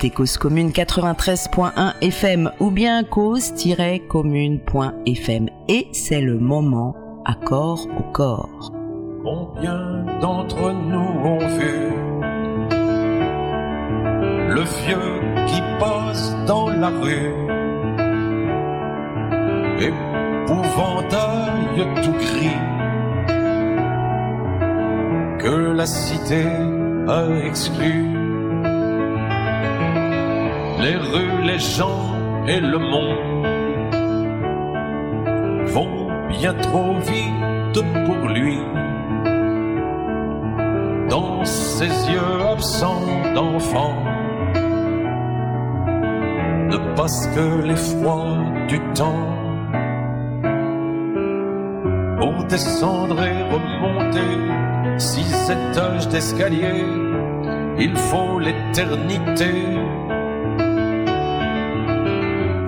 [0.00, 6.96] écoutez Cause Commune 93.1 FM ou bien cause-commune.fm et c'est le moment
[7.44, 8.72] corps au corps.
[9.22, 11.92] Combien d'entre nous ont vu
[14.48, 17.34] le vieux qui passe dans la rue,
[20.46, 22.56] épouvantail tout gris
[25.40, 26.46] que la cité
[27.06, 28.19] a exclu.
[30.82, 32.16] Les rues, les gens
[32.48, 33.46] et le monde
[35.66, 38.58] vont bien trop vite pour lui.
[41.10, 43.94] Dans ses yeux absents d'enfant
[46.70, 49.26] ne passe que l'effroi du temps
[52.18, 56.84] pour descendre et remonter six étages d'escalier.
[57.78, 59.79] Il faut l'éternité.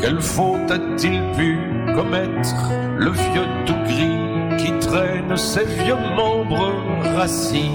[0.03, 1.57] Quelle faute a-t-il pu
[1.95, 2.57] commettre
[2.99, 6.73] le vieux tout gris qui traîne ses vieux membres
[7.15, 7.71] rassis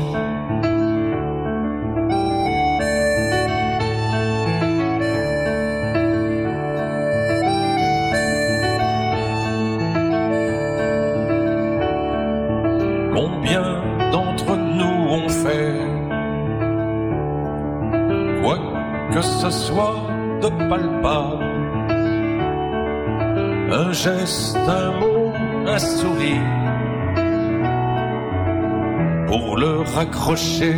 [29.27, 30.75] pour le raccrocher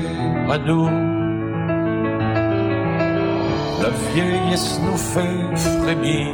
[0.49, 0.89] à nous.
[3.81, 6.27] La vieillesse nous fait frémir.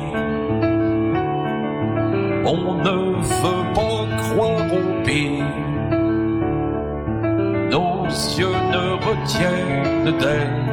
[2.46, 2.98] On ne
[3.42, 5.44] veut pas croire au pire.
[7.72, 8.06] Nos
[8.38, 10.66] yeux ne retiennent d'elle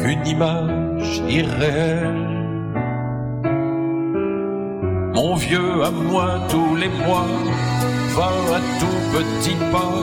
[0.00, 2.21] qu'une image irréelle.
[5.46, 7.26] Vieux à moi tous les mois
[8.16, 9.94] va à tout petit pas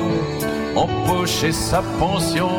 [0.75, 2.49] empocher sa pension.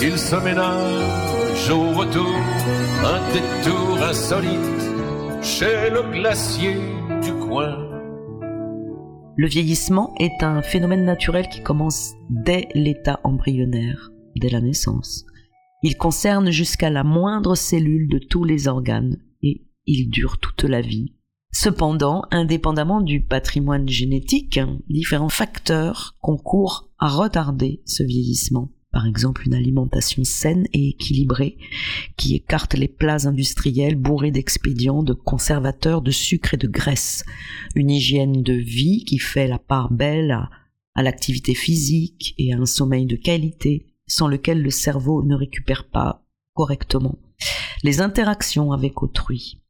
[0.00, 2.36] Il se ménage au retour
[3.04, 4.82] un détour insolite
[5.42, 6.76] chez le glacier
[7.22, 7.76] du coin.
[9.36, 15.24] Le vieillissement est un phénomène naturel qui commence dès l'état embryonnaire, dès la naissance.
[15.82, 19.16] Il concerne jusqu'à la moindre cellule de tous les organes
[19.88, 21.12] il dure toute la vie.
[21.50, 28.70] Cependant, indépendamment du patrimoine génétique, différents facteurs concourent à retarder ce vieillissement.
[28.92, 31.56] Par exemple, une alimentation saine et équilibrée
[32.16, 37.24] qui écarte les plats industriels bourrés d'expédients, de conservateurs, de sucre et de graisse.
[37.74, 40.50] Une hygiène de vie qui fait la part belle à,
[40.94, 45.84] à l'activité physique et à un sommeil de qualité sans lequel le cerveau ne récupère
[45.84, 47.18] pas correctement.
[47.84, 49.60] Les interactions avec autrui,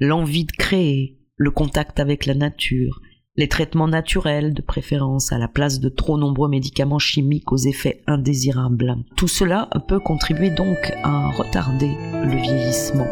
[0.00, 3.00] l'envie de créer, le contact avec la nature,
[3.36, 8.02] les traitements naturels de préférence à la place de trop nombreux médicaments chimiques aux effets
[8.06, 8.96] indésirables.
[9.16, 13.06] Tout cela peut contribuer donc à retarder le vieillissement.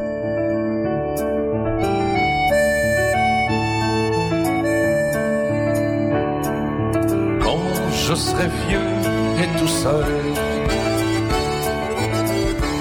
[7.41, 7.59] Quand
[7.93, 10.06] je serai vieux et tout seul,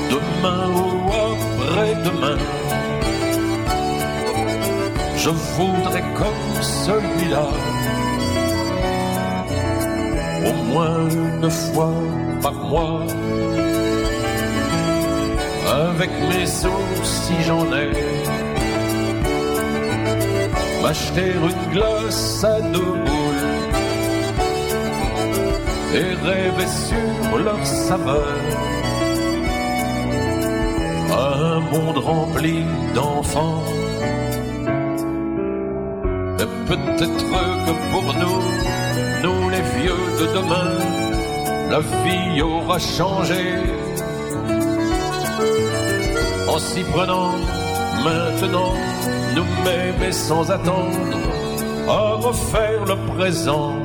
[0.10, 0.82] demain
[5.23, 7.47] je voudrais comme celui-là,
[10.50, 11.94] au moins une fois
[12.41, 13.06] par mois,
[15.85, 17.91] avec mes sous si j'en ai,
[20.81, 23.47] m'acheter une glace à deux boules.
[25.95, 28.36] Et rêver sur leur saveur.
[31.12, 32.65] Un monde rempli
[32.95, 33.63] d'enfants.
[36.68, 37.24] Peut-être
[37.65, 38.42] que pour nous,
[39.24, 40.71] nous les vieux de demain,
[41.69, 43.44] la vie aura changé.
[46.48, 47.31] En s'y prenant
[48.04, 48.74] maintenant,
[49.36, 51.18] nous-mêmes sans attendre,
[51.88, 53.82] à refaire le présent.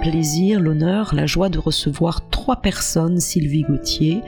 [0.00, 4.22] Plaisir, l'honneur, la joie de recevoir trois personnes, Sylvie Gauthier,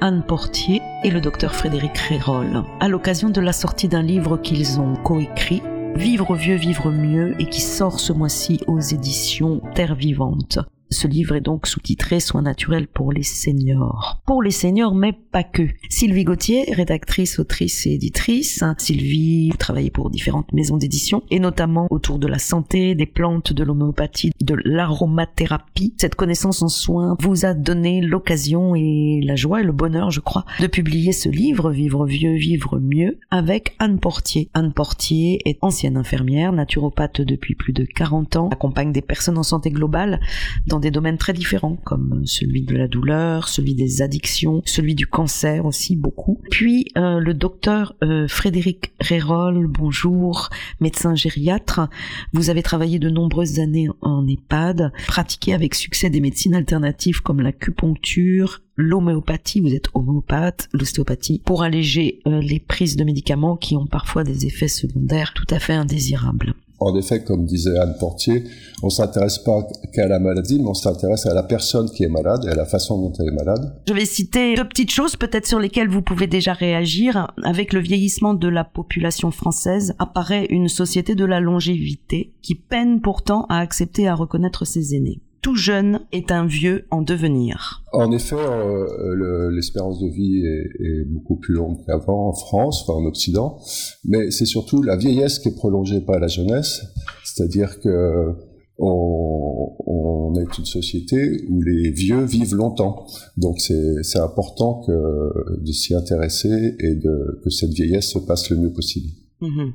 [0.00, 4.80] Anne Portier et le docteur Frédéric Rérol, à l'occasion de la sortie d'un livre qu'ils
[4.80, 5.62] ont coécrit,
[5.96, 10.60] Vivre vieux, vivre mieux, et qui sort ce mois-ci aux éditions Terre Vivante.
[10.90, 14.20] Ce livre est donc sous-titré Soins naturels pour les seniors.
[14.24, 15.62] Pour les seniors, mais pas que.
[15.90, 18.64] Sylvie Gauthier, rédactrice, autrice et éditrice.
[18.78, 23.52] Sylvie, vous travaillez pour différentes maisons d'édition et notamment autour de la santé, des plantes,
[23.52, 25.94] de l'homéopathie, de l'aromathérapie.
[25.98, 30.20] Cette connaissance en soins vous a donné l'occasion et la joie et le bonheur, je
[30.20, 34.48] crois, de publier ce livre, Vivre vieux, vivre mieux, avec Anne Portier.
[34.54, 39.42] Anne Portier est ancienne infirmière, naturopathe depuis plus de 40 ans, accompagne des personnes en
[39.42, 40.20] santé globale
[40.66, 45.06] dans des domaines très différents, comme celui de la douleur, celui des addictions, celui du
[45.06, 46.40] cancer aussi beaucoup.
[46.50, 51.88] Puis euh, le docteur euh, Frédéric Rérol, bonjour, médecin gériatre.
[52.32, 57.40] Vous avez travaillé de nombreuses années en EHPAD, pratiqué avec succès des médecines alternatives comme
[57.40, 63.86] l'acupuncture, l'homéopathie, vous êtes homéopathe, l'ostéopathie, pour alléger euh, les prises de médicaments qui ont
[63.86, 66.54] parfois des effets secondaires tout à fait indésirables.
[66.80, 68.44] En effet, comme disait Anne Portier,
[68.82, 72.44] on s'intéresse pas qu'à la maladie, mais on s'intéresse à la personne qui est malade
[72.46, 73.74] et à la façon dont elle est malade.
[73.88, 77.32] Je vais citer deux petites choses peut-être sur lesquelles vous pouvez déjà réagir.
[77.42, 83.00] Avec le vieillissement de la population française, apparaît une société de la longévité qui peine
[83.00, 87.84] pourtant à accepter et à reconnaître ses aînés tout jeune est un vieux en devenir.
[87.92, 93.04] En effet, euh, l'espérance de vie est, beaucoup plus longue qu'avant en France, enfin en
[93.06, 93.58] Occident,
[94.04, 96.82] mais c'est surtout la vieillesse qui est prolongée par la jeunesse,
[97.24, 98.34] c'est-à-dire que
[98.80, 103.06] on, est une société où les vieux vivent longtemps.
[103.36, 108.56] Donc c'est important que, de s'y intéresser et de, que cette vieillesse se passe le
[108.56, 109.08] mieux possible.
[109.40, 109.72] Mm-hmm.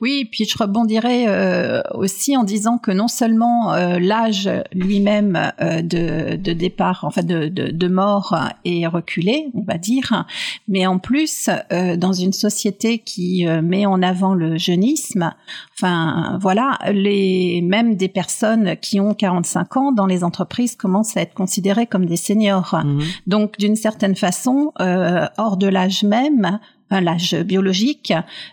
[0.00, 5.80] Oui, puis je rebondirais euh, aussi en disant que non seulement euh, l'âge lui-même euh,
[5.80, 10.26] de, de, départ, enfin de, de, de, mort est reculé, on va dire,
[10.66, 15.32] mais en plus, dans une société qui met en avant le jeunisme,
[15.76, 21.20] enfin voilà, les même des personnes qui ont 45 ans dans les entreprises commencent à
[21.20, 22.80] être considérées comme des seniors.
[22.82, 23.00] Mmh.
[23.26, 26.58] Donc d'une certaine façon, hors de l'âge même,
[27.00, 28.12] l'âge biologique,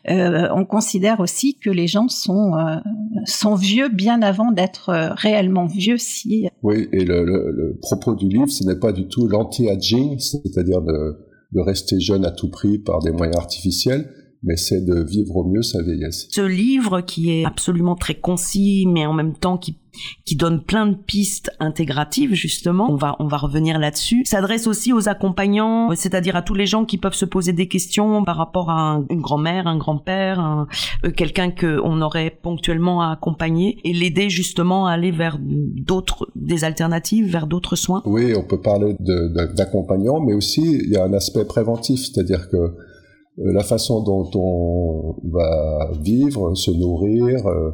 [0.10, 2.78] euh, on considère aussi que les gens sont euh,
[3.26, 5.98] sont vieux bien avant d'être euh, réellement vieux.
[5.98, 10.82] Si oui, et le, le, propos du livre, ce n'est pas du tout l'anti-aging, c'est-à-dire
[10.82, 11.18] de,
[11.54, 14.10] de rester jeune à tout prix par des moyens artificiels,
[14.44, 16.28] mais c'est de vivre au mieux sa vieillesse.
[16.32, 19.78] Ce livre qui est absolument très concis, mais en même temps qui
[20.26, 22.90] qui donne plein de pistes intégratives justement.
[22.90, 24.24] On va on va revenir là-dessus.
[24.26, 28.24] S'adresse aussi aux accompagnants, c'est-à-dire à tous les gens qui peuvent se poser des questions
[28.24, 30.68] par rapport à une grand-mère, un grand-père,
[31.04, 36.30] euh, quelqu'un que on aurait ponctuellement à accompagner et l'aider justement à aller vers d'autres
[36.36, 38.02] des alternatives, vers d'autres soins.
[38.06, 38.96] Oui, on peut parler
[39.56, 42.70] d'accompagnants, mais aussi il y a un aspect préventif, c'est-à-dire que euh,
[43.40, 47.72] la façon dont on va vivre, se nourrir, euh, euh,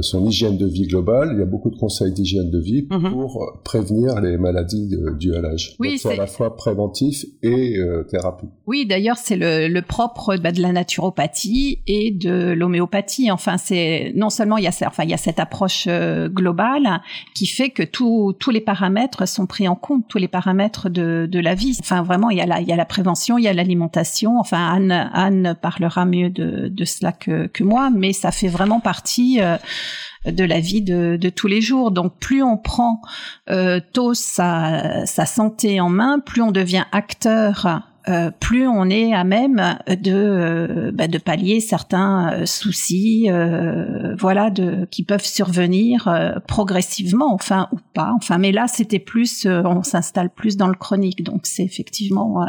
[0.00, 1.30] son hygiène de vie globale.
[1.32, 3.10] Il y a beaucoup de conseils d'hygiène de vie mhm.
[3.10, 5.76] pour prévenir les maladies dues à l'âge.
[5.78, 8.46] Oui, c'est à la fois préventif et euh, thérapie.
[8.66, 13.30] Oui, d'ailleurs, c'est le, le, propre bah, de la naturopathie et de l'homéopathie.
[13.30, 17.00] Enfin, c'est non seulement il y a, enfin, il y a cette approche euh, globale
[17.34, 21.38] qui fait que tous les paramètres sont pris en compte, tous les paramètres de, de
[21.38, 21.76] la vie.
[21.80, 24.38] Enfin, vraiment, il y a la, il y a la prévention, il y a l'alimentation.
[24.38, 28.80] Enfin, Anne, Anne parlera mieux de, de cela que, que moi, mais ça fait vraiment
[28.80, 29.40] partie
[30.26, 31.90] de la vie de, tous les jours.
[31.90, 33.00] Donc plus on prend
[33.50, 39.24] euh, tôt sa, santé en main, plus on devient acteur euh, plus on est à
[39.24, 43.28] même de euh, bah, de pallier certains soucis
[44.16, 49.82] voilà de qui peuvent survenir progressivement enfin ou pas enfin mais là c'était plus on
[49.82, 52.46] s'installe plus dans le chronique donc c'est effectivement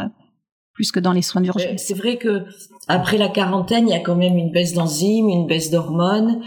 [0.78, 1.72] plus que dans les soins d'urgence.
[1.76, 2.44] C'est vrai que
[2.86, 6.38] après la quarantaine, il y a quand même une baisse d'enzymes, une baisse d'hormones,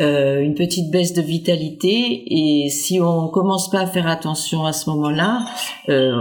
[0.00, 2.24] euh, une petite baisse de vitalité.
[2.26, 5.44] Et si on commence pas à faire attention à ce moment-là,
[5.88, 6.16] euh,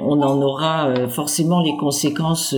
[0.00, 2.52] on, en aura euh, forcément les conséquences.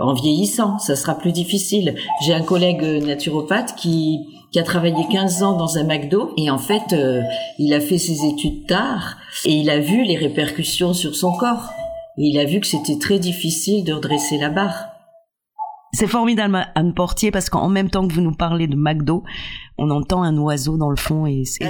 [0.00, 1.94] en vieillissant, ça sera plus difficile.
[2.22, 4.18] J'ai un collègue naturopathe qui
[4.56, 6.94] a travaillé 15 ans dans un McDo et en fait,
[7.58, 9.16] il a fait ses études tard
[9.46, 11.70] et il a vu les répercussions sur son corps.
[12.18, 14.86] Et il a vu que c'était très difficile de redresser la barre.
[15.92, 19.24] C'est formidable, Anne Portier, parce qu'en même temps que vous nous parlez de McDo,
[19.76, 21.64] on entend un oiseau dans le fond et c'est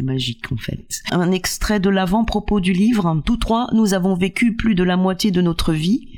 [0.00, 0.86] magique en fait.
[1.12, 3.22] Un extrait de l'avant-propos du livre.
[3.24, 6.08] Tous trois, nous avons vécu plus de la moitié de notre vie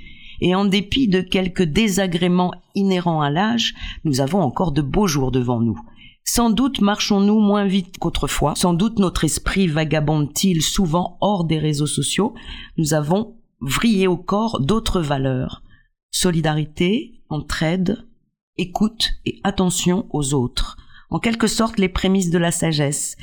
[0.41, 5.31] et en dépit de quelques désagréments inhérents à l'âge, nous avons encore de beaux jours
[5.31, 5.79] devant nous.
[6.25, 11.87] Sans doute marchons-nous moins vite qu'autrefois, sans doute notre esprit vagabonde-t-il souvent hors des réseaux
[11.87, 12.35] sociaux,
[12.77, 15.63] nous avons vrillé au corps d'autres valeurs.
[16.11, 18.07] Solidarité, entraide,
[18.57, 20.77] écoute et attention aux autres.
[21.11, 23.17] En quelque sorte les prémices de la sagesse.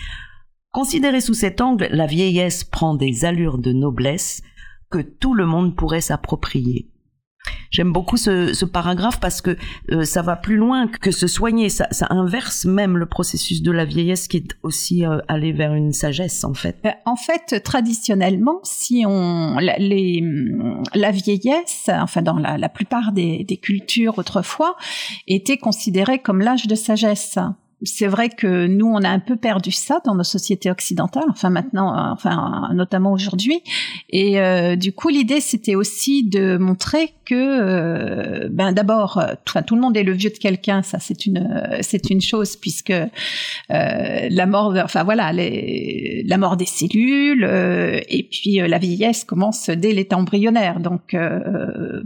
[0.71, 4.41] Considérée sous cet angle, la vieillesse prend des allures de noblesse
[4.89, 6.92] que tout le monde pourrait s'approprier.
[7.73, 9.57] J'aime beaucoup ce, paragraphe parce que
[9.91, 13.83] euh, ça va plus loin que se soigner, ça, inverse même le processus de la
[13.83, 16.77] vieillesse qui est aussi euh, aller vers une sagesse en fait.
[16.85, 20.23] Euh, en fait, traditionnellement, si on la, les,
[20.93, 24.75] la vieillesse, enfin dans la, la plupart des, des cultures autrefois,
[25.27, 27.39] était considérée comme l'âge de sagesse
[27.83, 31.49] c'est vrai que nous, on a un peu perdu ça dans nos sociétés occidentales, enfin
[31.49, 33.61] maintenant, euh, enfin notamment aujourd'hui.
[34.09, 39.23] Et euh, du coup, l'idée, c'était aussi de montrer que, euh, ben d'abord,
[39.65, 42.93] tout le monde est le vieux de quelqu'un, ça c'est une, c'est une chose puisque
[43.69, 50.17] la mort, enfin voilà, la mort des cellules et puis la vieillesse commence dès l'état
[50.17, 51.15] embryonnaire, donc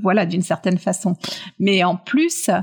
[0.02, 1.16] voilà d'une certaine façon.
[1.60, 2.62] Mais en plus, euh,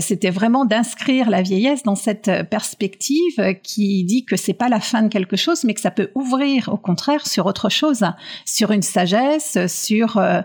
[0.00, 4.80] c'était vraiment d'inscrire la vieillesse dans cette euh, perspective qui dit que c'est pas la
[4.80, 8.04] fin de quelque chose, mais que ça peut ouvrir au contraire sur autre chose,
[8.46, 10.40] sur une sagesse, sur euh,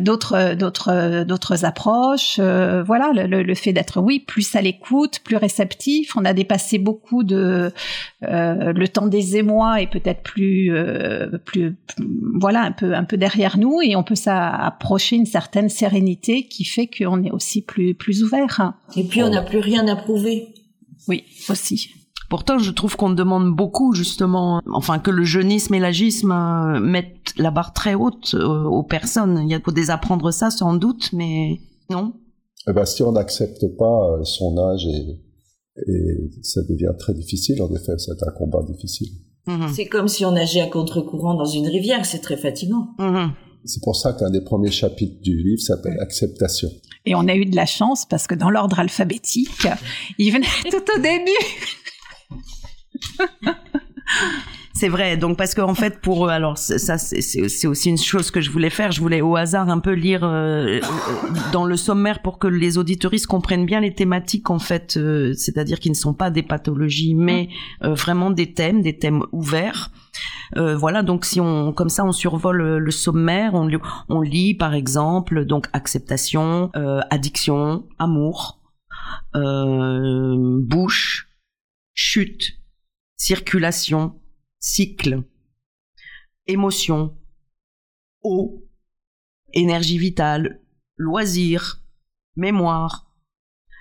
[0.00, 2.38] d'autres d'autres d'autres approches.
[2.38, 6.16] voilà, le, le fait d'être oui plus à l'écoute, plus réceptif.
[6.16, 7.72] On a dépassé beaucoup de
[8.20, 10.72] le temps des émois et peut-être plus
[11.44, 11.76] plus
[12.40, 16.64] voilà un peu un peu derrière nous et on peut s'approcher une certaine sérénité qui
[16.64, 18.71] fait qu'on est aussi plus plus ouvert.
[18.96, 20.54] Et puis on n'a plus rien à prouver.
[21.08, 21.90] Oui, aussi.
[22.32, 27.34] Pourtant, je trouve qu'on demande beaucoup, justement, enfin, que le jeunisme et l'agisme euh, mettent
[27.36, 29.40] la barre très haute euh, aux personnes.
[29.42, 31.60] Il y a faut désapprendre ça, sans doute, mais
[31.90, 32.14] non.
[32.66, 35.18] Eh ben, si on n'accepte pas euh, son âge et,
[36.42, 39.08] ça devient très difficile, en effet, c'est un combat difficile.
[39.46, 39.68] Mhm.
[39.74, 42.94] C'est comme si on nageait à contre-courant dans une rivière, c'est très fatigant.
[42.98, 43.32] Mhm.
[43.66, 46.70] C'est pour ça qu'un des premiers chapitres du livre s'appelle Acceptation.
[47.04, 49.66] Et on a eu de la chance parce que dans l'ordre alphabétique,
[50.18, 51.30] il venait tout au début.
[54.74, 55.16] C'est vrai.
[55.16, 58.70] Donc parce qu'en fait pour eux, alors ça c'est aussi une chose que je voulais
[58.70, 58.90] faire.
[58.92, 60.80] Je voulais au hasard un peu lire euh, euh,
[61.52, 65.78] dans le sommaire pour que les auditoristes comprennent bien les thématiques en fait, euh, c'est-à-dire
[65.78, 67.48] qu'ils ne sont pas des pathologies, mais
[67.80, 69.90] vraiment des thèmes, des thèmes ouverts.
[70.54, 73.68] voilà, donc si on, comme ça, on survole le sommaire, on,
[74.08, 76.70] on lit par exemple donc acceptation,
[77.10, 78.60] addiction, amour,
[79.34, 81.28] bouche,
[81.94, 82.54] chute,
[83.16, 84.14] circulation,
[84.62, 85.24] cycle,
[86.46, 87.14] émotion,
[88.22, 88.64] eau,
[89.52, 90.60] énergie vitale,
[90.96, 91.82] loisir,
[92.36, 93.12] mémoire,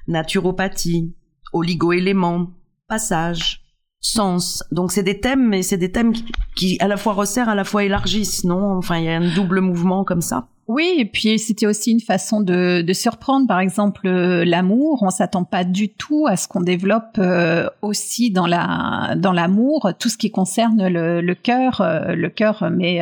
[0.07, 1.15] naturopathie,
[1.53, 2.51] oligo-éléments,
[2.87, 3.63] passage,
[3.99, 4.63] sens.
[4.71, 7.55] Donc c'est des thèmes, mais c'est des thèmes qui, qui, à la fois resserrent, à
[7.55, 8.75] la fois élargissent, non?
[8.75, 10.49] Enfin, il y a un double mouvement comme ça.
[10.67, 14.99] Oui, et puis c'était aussi une façon de, de surprendre, par exemple, euh, l'amour.
[15.01, 19.91] On s'attend pas du tout à ce qu'on développe euh, aussi dans la dans l'amour
[19.99, 23.01] tout ce qui concerne le, le cœur, euh, le cœur mais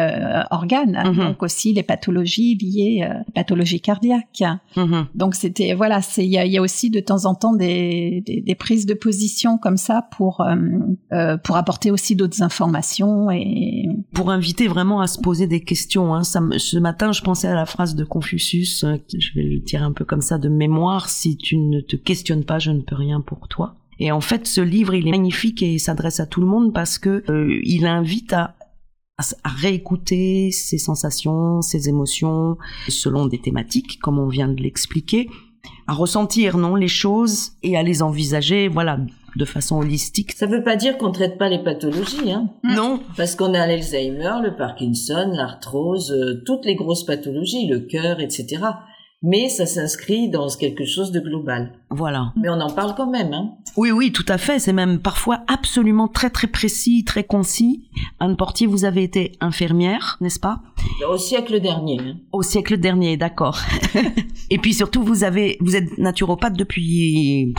[0.52, 1.16] organe, mhm.
[1.16, 4.44] donc aussi les pathologies liées, pathologies cardiaques.
[4.76, 5.08] Mhm.
[5.14, 8.24] Donc c'était voilà, c'est il y a, y a, aussi de temps en temps des,
[8.26, 10.46] des, des prises de position comme ça pour
[11.44, 16.16] pour apporter aussi d'autres informations et pour inviter vraiment à se poser des questions.
[16.16, 16.24] Hein.
[16.24, 19.92] Ça, ce matin, je pensais la phrase de Confucius, euh, je vais le dire un
[19.92, 23.22] peu comme ça de mémoire, si tu ne te questionnes pas, je ne peux rien
[23.22, 23.76] pour toi.
[24.00, 26.74] Et en fait, ce livre, il est magnifique et il s'adresse à tout le monde
[26.74, 28.56] parce que euh, il invite à,
[29.18, 35.30] à, réécouter ses sensations, ses émotions, selon des thématiques, comme on vient de l'expliquer,
[35.90, 39.00] à ressentir non les choses et à les envisager, voilà,
[39.36, 40.34] de façon holistique.
[40.34, 43.00] Ça ne veut pas dire qu'on traite pas les pathologies, hein Non.
[43.18, 48.62] Parce qu'on a l'Alzheimer, le Parkinson, l'arthrose, euh, toutes les grosses pathologies, le cœur, etc.
[49.22, 51.74] Mais ça s'inscrit dans quelque chose de global.
[51.90, 52.32] Voilà.
[52.42, 54.60] Mais on en parle quand même, hein Oui, oui, tout à fait.
[54.60, 57.90] C'est même parfois absolument très, très précis, très concis.
[58.22, 60.62] Anne Portier, vous avez été infirmière, n'est-ce pas?
[61.10, 62.00] Au siècle dernier.
[62.00, 62.18] Hein.
[62.32, 63.60] Au siècle dernier, d'accord.
[64.50, 67.54] Et puis surtout, vous avez, vous êtes naturopathe depuis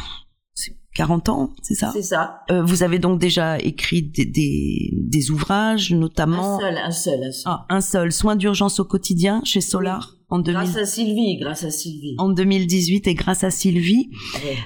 [0.97, 1.91] 40 ans, c'est ça?
[1.93, 2.41] C'est ça.
[2.51, 6.57] Euh, vous avez donc déjà écrit des, des, des, ouvrages, notamment...
[6.57, 7.43] Un seul, un seul, un seul.
[7.47, 8.13] Ah, un seul.
[8.13, 10.17] Soins d'urgence au quotidien chez Solar?
[10.31, 10.55] En 2000...
[10.55, 12.15] Grâce à Sylvie, grâce à Sylvie.
[12.19, 14.11] En 2018 et grâce à Sylvie,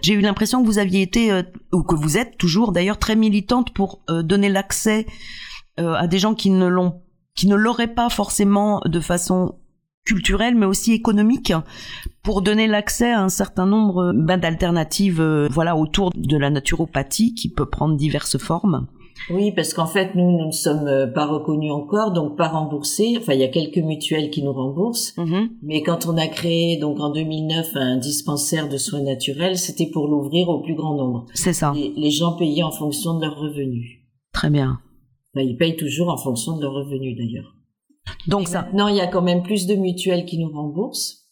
[0.03, 1.43] j'ai eu l'impression que vous aviez été, euh,
[1.73, 5.07] ou que vous êtes toujours d'ailleurs très militante pour euh, donner l'accès
[5.81, 7.01] euh, à des gens qui ne l'ont,
[7.35, 9.59] qui ne l'auraient pas forcément de façon
[10.05, 11.55] culturelle mais aussi économique
[12.23, 17.49] pour donner l'accès à un certain nombre ben, d'alternatives voilà autour de la naturopathie qui
[17.49, 18.87] peut prendre diverses formes.
[19.31, 23.17] Oui, parce qu'en fait, nous, nous ne sommes euh, pas reconnus encore, donc pas remboursés.
[23.19, 25.17] Enfin, il y a quelques mutuelles qui nous remboursent.
[25.17, 25.51] Mhm.
[25.63, 30.09] Mais quand on a créé, donc en 2009, un dispensaire de soins naturels, c'était pour
[30.09, 31.27] l'ouvrir au plus grand nombre.
[31.35, 31.73] C'est ça.
[31.75, 34.01] Les, les gens payaient en fonction de leurs revenus.
[34.33, 34.79] Très bien.
[35.35, 37.55] Enfin, ils payent toujours en fonction de leurs revenus, d'ailleurs.
[38.27, 38.63] Donc Et ça.
[38.63, 41.24] Maintenant, il y a quand même plus de mutuelles qui nous remboursent.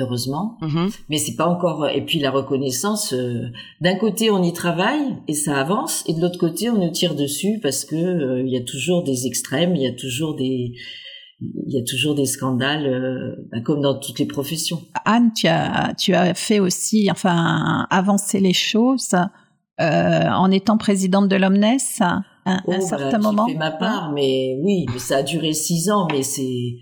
[0.00, 0.58] Heureusement.
[0.60, 0.90] Mhm.
[1.08, 1.88] Mais c'est pas encore.
[1.88, 3.46] Et puis la reconnaissance, euh,
[3.80, 7.14] d'un côté on y travaille et ça avance, et de l'autre côté on nous tire
[7.14, 10.72] dessus parce que euh, il y a toujours des extrêmes, il y a toujours des,
[11.40, 14.80] il y a toujours des scandales, euh, bah, comme dans toutes les professions.
[15.04, 19.14] Anne, tu as, tu as fait aussi, enfin, avancer les choses
[19.80, 21.64] euh, en étant présidente de l'Omnes
[22.00, 23.46] à un, Oh, un bah, certain j'ai moment.
[23.46, 26.76] fait ma part, mais oui, mais ça a duré six ans, mais c'est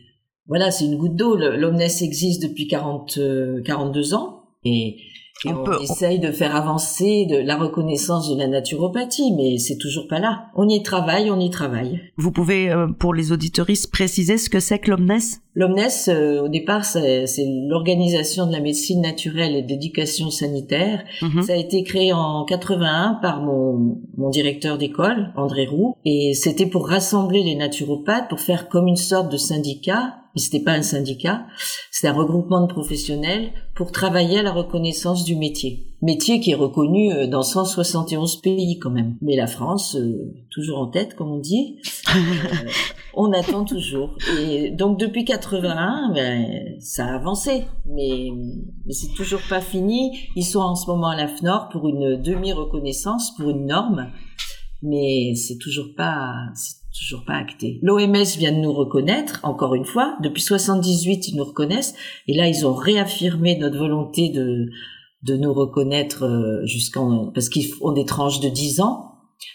[0.49, 1.37] voilà, c'est une goutte d'eau.
[1.37, 4.97] L'Omnes existe depuis 40, euh, 42 ans et,
[5.45, 9.59] et On on, peut- essaye de faire avancer de la reconnaissance de la naturopathie, mais
[9.59, 10.47] c'est toujours pas là.
[10.55, 12.01] On y travaille, on y travaille.
[12.17, 15.19] Vous pouvez euh, pour les auditoristes préciser ce que c'est que l'omnes
[15.55, 21.03] L'Omnes, euh, au départ, c'est c'est l'organisation de la médecine naturelle et d'éducation sanitaire.
[21.23, 21.43] Mhm.
[21.43, 26.67] Ça a été créé en 81 par mon, mon directeur d'école, André Roux, et c'était
[26.67, 30.83] pour rassembler les naturopathes, pour faire comme une sorte de syndicat, mais c'était pas un
[30.83, 31.47] syndicat,
[31.91, 35.87] c'était un regroupement de professionnels pour travailler à la reconnaissance du métier.
[36.03, 39.17] Métier qui est reconnu euh, dans 171 pays quand même.
[39.23, 42.19] Mais la France, euh, toujours en tête, comme on dit, euh,
[43.15, 44.17] on attend toujours.
[44.41, 48.31] Et donc depuis 81, ben, ça a avancé, mais,
[48.85, 50.29] mais c'est toujours pas fini.
[50.35, 54.11] Ils sont en ce moment à la FNOR pour une demi-reconnaissance, pour une norme,
[54.83, 57.79] mais c'est toujours pas, c'est toujours pas acté.
[57.83, 60.17] L'OMS vient de nous reconnaître, encore une fois.
[60.23, 61.95] Depuis 78, ils nous reconnaissent,
[62.29, 64.69] et là, ils ont réaffirmé notre volonté de
[65.23, 69.13] de nous reconnaître euh, jusqu'en parce qu'ils font des tranches de 10 ans.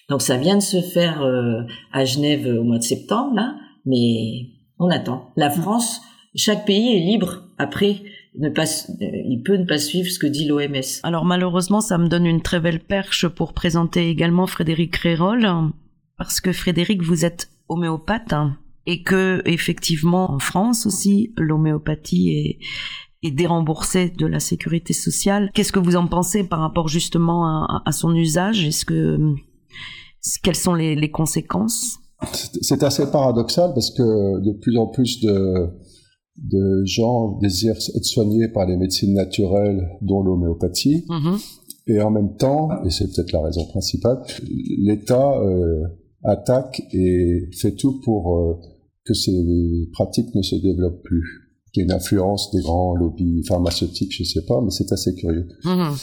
[0.09, 4.47] Donc ça vient de se faire euh, à Genève au mois de septembre là, mais
[4.79, 5.31] on attend.
[5.35, 6.01] La France,
[6.35, 7.97] chaque pays est libre après
[8.39, 11.01] ne pas euh, il peut ne pas suivre ce que dit l'OMS.
[11.03, 15.45] Alors malheureusement, ça me donne une très belle perche pour présenter également Frédéric Rérol,
[16.17, 22.59] parce que Frédéric, vous êtes homéopathe hein, et que effectivement en France aussi, l'homéopathie est,
[23.27, 25.49] est déremboursée de la sécurité sociale.
[25.53, 28.65] Qu'est-ce que vous en pensez par rapport justement à, à son usage?
[28.65, 29.17] Est-ce que
[30.43, 31.99] quelles sont les, les conséquences?
[32.61, 35.67] C'est assez paradoxal parce que de plus en plus de,
[36.37, 41.37] de gens désirent être soignés par les médecines naturelles, dont l'homéopathie, Mhm.
[41.87, 44.23] et en même temps, et c'est peut-être la raison principale,
[44.79, 45.83] l'État euh,
[46.27, 48.53] attaque et fait tout pour euh,
[49.05, 49.31] que ces
[49.93, 51.23] pratiques ne se développent plus.
[51.73, 55.13] Qu'il y ait une influence des grands lobbies pharmaceutiques, je sais pas, mais c'est assez
[55.15, 55.47] curieux.
[55.65, 55.95] Mhm.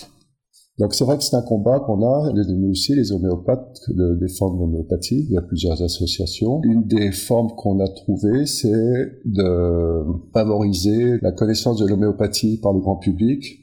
[0.80, 4.16] Donc c'est vrai que c'est un combat qu'on a, les- nous aussi, les homéopathes, de
[4.20, 5.24] défendre l'homéopathie.
[5.28, 6.60] Il y a plusieurs associations.
[6.64, 8.72] Une des formes qu'on a trouvées, c'est
[9.24, 13.60] de favoriser la connaissance de l'homéopathie par le grand public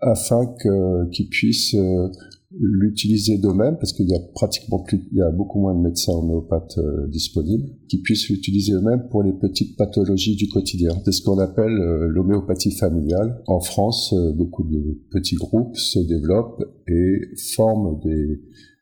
[0.00, 0.46] afin
[1.12, 2.08] qu'ils puissent euh,
[2.60, 6.12] l'utiliser d'eux-mêmes, parce qu'il y a pratiquement plus, il y a beaucoup moins de médecins
[6.12, 10.90] homéopathes euh, disponibles, qui puissent l'utiliser eux-mêmes pour les petites pathologies du quotidien.
[11.04, 13.42] C'est ce qu'on appelle euh, l'homéopathie familiale.
[13.46, 17.20] En France, euh, beaucoup de petits groupes se développent et
[17.54, 18.40] forment des,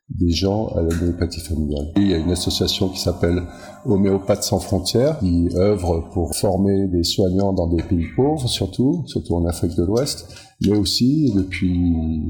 [0.09, 1.91] des gens à l'homéopathie familiale.
[1.97, 3.43] Il y a une association qui s'appelle
[3.85, 9.35] Homéopathes sans frontières, qui œuvre pour former des soignants dans des pays pauvres, surtout, surtout
[9.35, 12.23] en Afrique de l'Ouest, mais aussi depuis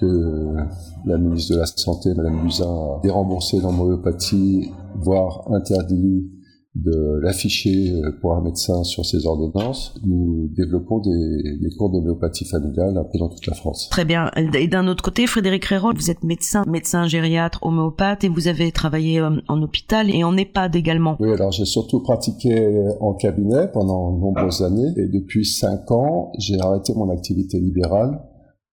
[0.00, 0.56] que
[1.04, 6.30] la ministre de la Santé, Madame Buzyn, a déremboursé l'homéopathie, voire interdit
[6.76, 12.44] de l'afficher euh, pour un médecin sur ses ordonnances, nous développons des, des cours d'homéopathie
[12.44, 13.88] familiale un peu dans toute la France.
[13.90, 14.30] Très bien.
[14.36, 18.72] Et d'un autre côté, Frédéric Rérol, vous êtes médecin, médecin gériatre, homéopathe, et vous avez
[18.72, 21.16] travaillé euh, en hôpital et en EHPAD également.
[21.18, 26.32] Oui, alors j'ai surtout pratiqué en cabinet pendant de nombreuses années et depuis cinq ans,
[26.38, 28.20] j'ai arrêté mon activité libérale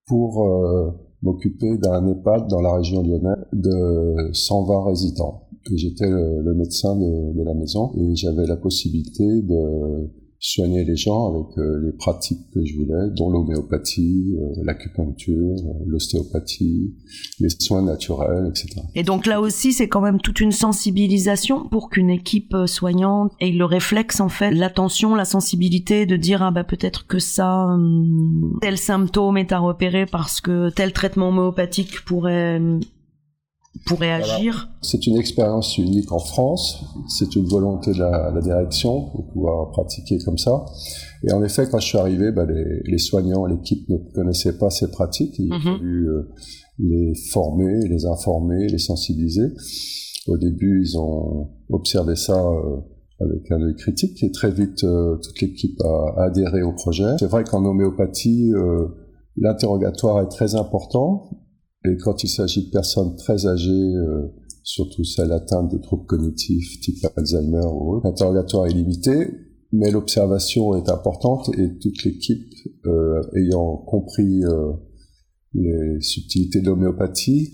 [0.08, 0.92] pour euh,
[1.24, 5.48] m'occuper d'un EHPAD dans la région lyonnaise de 120 résidents.
[5.72, 10.10] Et J'étais le, médecin de, de la maison et j'avais la possibilité de
[10.46, 15.86] soigner les gens avec euh, les pratiques que je voulais, dont l'homéopathie, euh, l'acupuncture, euh,
[15.88, 16.94] l'ostéopathie,
[17.40, 18.82] les soins naturels, etc.
[18.94, 23.52] Et donc là aussi, c'est quand même toute une sensibilisation pour qu'une équipe soignante ait
[23.52, 28.60] le réflexe, en fait, l'attention, la sensibilité de dire, ah bah peut-être que ça, hum,
[28.62, 32.60] tel symptôme est à repérer parce que tel traitement homéopathique pourrait
[33.76, 36.84] hum, pour réagir C'est une expérience unique en France.
[37.08, 40.66] C'est une volonté de la, la, direction pour pouvoir pratiquer comme ça.
[41.24, 44.70] Et en effet, quand je suis arrivé, bah, les, les, soignants, l'équipe ne connaissaient pas
[44.70, 45.36] ces pratiques.
[45.40, 45.64] Il a mhm.
[45.64, 46.30] fallu euh,
[46.80, 49.48] les former, les informer, les sensibiliser.
[50.28, 52.78] Au début, ils ont observé ça euh,
[53.20, 57.16] avec un œil critique et très vite, euh, toute l'équipe a, a, adhéré au projet.
[57.20, 58.52] C'est vrai qu'en homéopathie,
[59.38, 61.30] l'interrogatoire est très important
[61.86, 64.28] et quand il s'agit de personnes très âgées, euh,
[64.63, 69.28] surtout celles atteintes de troubles cognitifs type Alzheimer ou autre, l'interrogatoire est limité,
[69.74, 72.48] mais l'observation est importante et toute l'équipe,
[72.86, 74.72] euh, ayant compris euh,
[75.54, 77.52] les subtilités de l'homéopathie,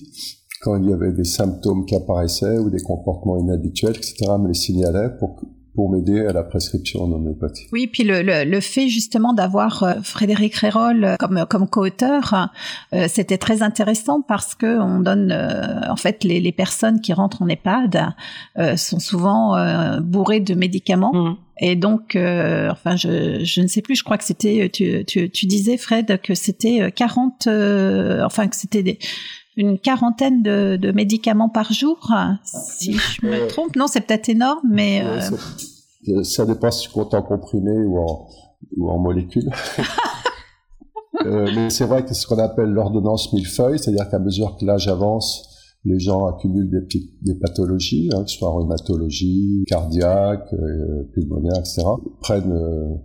[0.61, 4.53] quand il y avait des symptômes qui apparaissaient ou des comportements inhabituels, etc., me les
[4.53, 5.41] signalait pour
[5.79, 7.67] pour m'aider à la prescription en homéopathie.
[7.71, 12.49] Oui, puis le, le, le fait justement d'avoir euh, Frédéric Rérol euh, comme comme co-auteur,
[12.93, 17.41] euh, c'était très intéressant parce que on donne en fait les, les, personnes qui rentrent
[17.41, 18.13] en EHPAD
[18.75, 19.55] sont souvent
[20.01, 21.13] bourrées de médicaments.
[21.13, 21.37] Mmh.
[21.61, 25.45] Et donc, enfin, je, je ne sais plus, je crois que c'était, tu, tu, tu
[25.45, 27.47] disais, Fred, que c'était 40,
[28.23, 28.99] enfin, que c'était des,
[29.57, 32.11] une quarantaine de, de, médicaments par jour,
[32.43, 33.75] si je me trompe.
[33.75, 35.03] Non, c'est peut-être énorme, mais...
[35.03, 38.27] Euh, ça dépend si tu comptes en comprimé ou en,
[38.77, 39.49] ou en molécules.
[41.25, 44.65] euh, mais c'est vrai que c'est ce qu'on appelle l'ordonnance millefeuille, c'est-à-dire qu'à mesure que
[44.65, 45.49] l'âge avance,
[45.85, 51.59] les gens accumulent des, petites, des pathologies, hein, que ce soit rhumatologie, cardiaque, euh, pulmonaire,
[51.59, 51.83] etc.
[52.19, 52.95] prennent euh,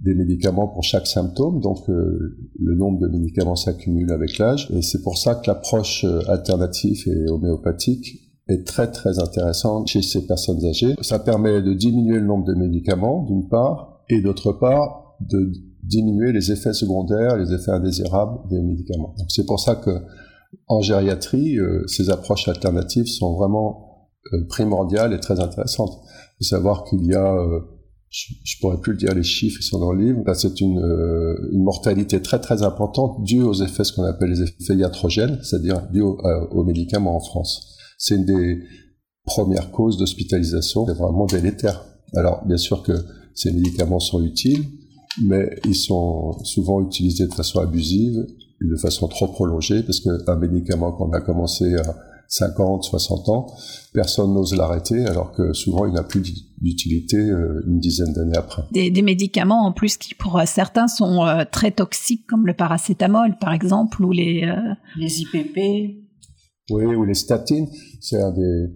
[0.00, 4.82] des médicaments pour chaque symptôme, donc euh, le nombre de médicaments s'accumule avec l'âge, et
[4.82, 10.64] c'est pour ça que l'approche alternative et homéopathique est très très intéressante chez ces personnes
[10.64, 10.94] âgées.
[11.02, 16.32] Ça permet de diminuer le nombre de médicaments, d'une part, et d'autre part, de diminuer
[16.32, 19.14] les effets secondaires, les effets indésirables des médicaments.
[19.28, 19.90] C'est pour ça que
[20.66, 26.00] en gériatrie, euh, ces approches alternatives sont vraiment euh, primordiales et très intéressantes.
[26.40, 27.60] Il faut savoir qu'il y a, euh,
[28.10, 30.78] je, je, pourrais plus le dire, les chiffres, ils sont dans le livre, c'est une,
[31.52, 35.86] une mortalité très très importante due aux effets, ce qu'on appelle les effets iatrogènes, c'est-à-dire
[35.92, 37.70] due aux médicaments en France
[38.00, 38.62] c'est une des
[39.24, 40.86] premières causes d'hospitalisation.
[40.86, 41.84] C'est vraiment délétère.
[42.16, 42.92] Alors, bien sûr que
[43.34, 44.64] ces médicaments sont utiles,
[45.22, 48.26] mais ils sont souvent utilisés de façon abusive,
[48.60, 51.94] de façon trop prolongée, parce qu'un médicament qu'on a commencé à
[52.30, 53.46] 50, 60 ans,
[53.92, 56.22] personne n'ose l'arrêter, alors que souvent il n'a plus
[56.60, 58.62] d'utilité euh, une dizaine d'années après.
[58.70, 63.36] Des, des, médicaments en plus qui pour certains sont euh, très toxiques, comme le paracétamol
[63.38, 64.44] par exemple, ou les...
[64.44, 64.74] Euh...
[64.96, 66.00] Les IPP
[66.70, 67.68] oui, ou les statines,
[68.00, 68.66] c'est un des...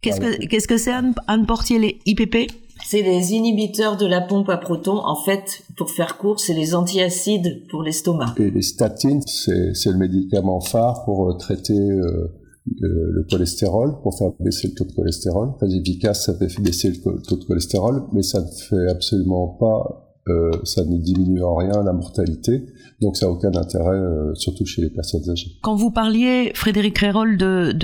[0.00, 2.52] Qu'est-ce que qu'est-ce que c'est Anne Portier les IPP
[2.84, 5.04] C'est les inhibiteurs de la pompe à protons.
[5.04, 8.34] En fait, pour faire court, c'est les antiacides pour l'estomac.
[8.38, 12.32] Et les statines, c'est le médicament phare pour traiter euh,
[12.80, 15.54] le, cholestérol, pour faire baisser le taux de cholestérol.
[15.58, 20.08] Très efficace, ça fait baisser le taux de cholestérol, mais ça ne fait absolument pas
[20.28, 22.66] euh, ça ne diminue en rien la mortalité,
[23.00, 25.52] donc ça n'a aucun intérêt, euh, surtout chez les personnes âgées.
[25.62, 27.74] Quand vous parliez, Frédéric Rérol, de,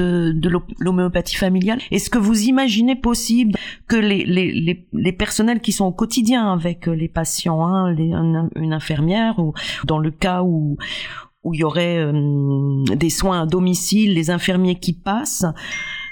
[0.79, 3.55] l'homéopathie familiale, est-ce que vous imaginez possible
[3.89, 9.55] que les, personnels qui sont au quotidien avec les patients, hein, les, une, infirmière, ou
[9.87, 10.77] dans le cas où
[11.45, 15.45] où il y aurait euh, des soins à domicile, les infirmiers qui passent,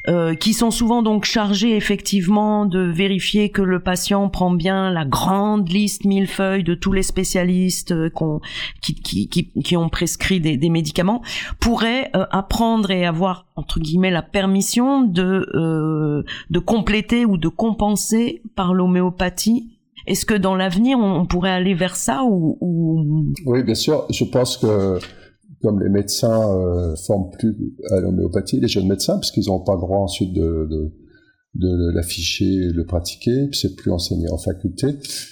[0.09, 5.05] euh, qui sont souvent donc chargés effectivement de vérifier que le patient prend bien la
[5.05, 8.11] grande liste mille feuilles de tous les spécialistes euh,
[8.81, 11.23] qui, qui, qui, qui, ont prescrit des, des médicaments,
[11.61, 18.43] pourraient euh, apprendre et avoir entre guillemets la permission de de compléter ou de compenser
[18.57, 19.69] par l'homéopathie
[20.09, 24.05] est-ce que dans l'avenir, on, pourrait aller vers ça ou, ou, Oui, bien sûr.
[24.11, 24.99] Je pense que
[25.63, 27.57] comme les médecins euh, forment plus
[27.91, 30.93] à l'homéopathie, les jeunes médecins, parce qu'ils n'ont pas le droit ensuite de, de,
[31.55, 34.87] de l'afficher et de le pratiquer, puis c'est plus enseigné en faculté.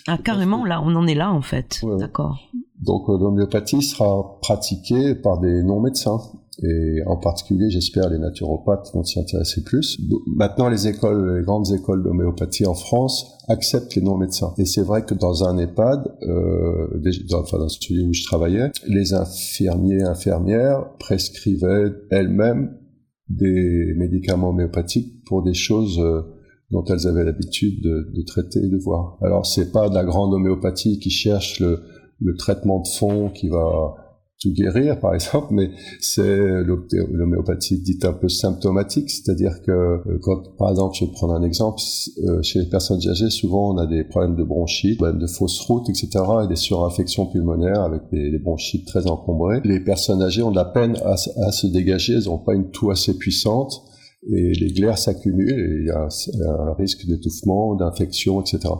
[0.06, 1.80] Ah, carrément, là, on en est là, en fait.
[1.98, 2.38] D'accord.
[2.80, 6.18] Donc, euh, l'homéopathie sera pratiquée par des non-médecins
[6.62, 9.98] et en particulier, j'espère, les naturopathes vont s'y intéresser plus.
[10.26, 14.52] Maintenant, les écoles, les grandes écoles d'homéopathie en France acceptent les non-médecins.
[14.58, 18.24] Et c'est vrai que dans un EHPAD, euh, dans, enfin dans le studio où je
[18.24, 22.76] travaillais, les infirmiers, infirmières prescrivaient elles-mêmes
[23.30, 26.20] des médicaments homéopathiques pour des choses euh,
[26.70, 29.16] dont elles avaient l'habitude de, traiter et de voir.
[29.22, 33.94] Alors c'est pas de la grande homéopathie qui cherche le traitement de fond qui va
[34.40, 40.56] tout guérir, par exemple, mais c'est l'homéopathie dite un peu symptomatique, c'est-à-dire que euh, quand,
[40.56, 41.80] par exemple, je vais prendre un exemple,
[42.24, 45.90] euh, chez les personnes âgées, souvent on a des problèmes de bronchite, de fausses routes,
[45.90, 46.08] etc.,
[46.44, 49.60] et des surinfections pulmonaires avec des, bronchites très encombrées.
[49.64, 52.90] Les personnes âgées ont de la peine à, se dégager, elles n'ont pas une toux
[52.90, 53.82] assez puissante,
[54.32, 56.08] et les glaires s'accumulent, et il y a
[56.48, 58.70] un risque d'étouffement, d'infection, etc.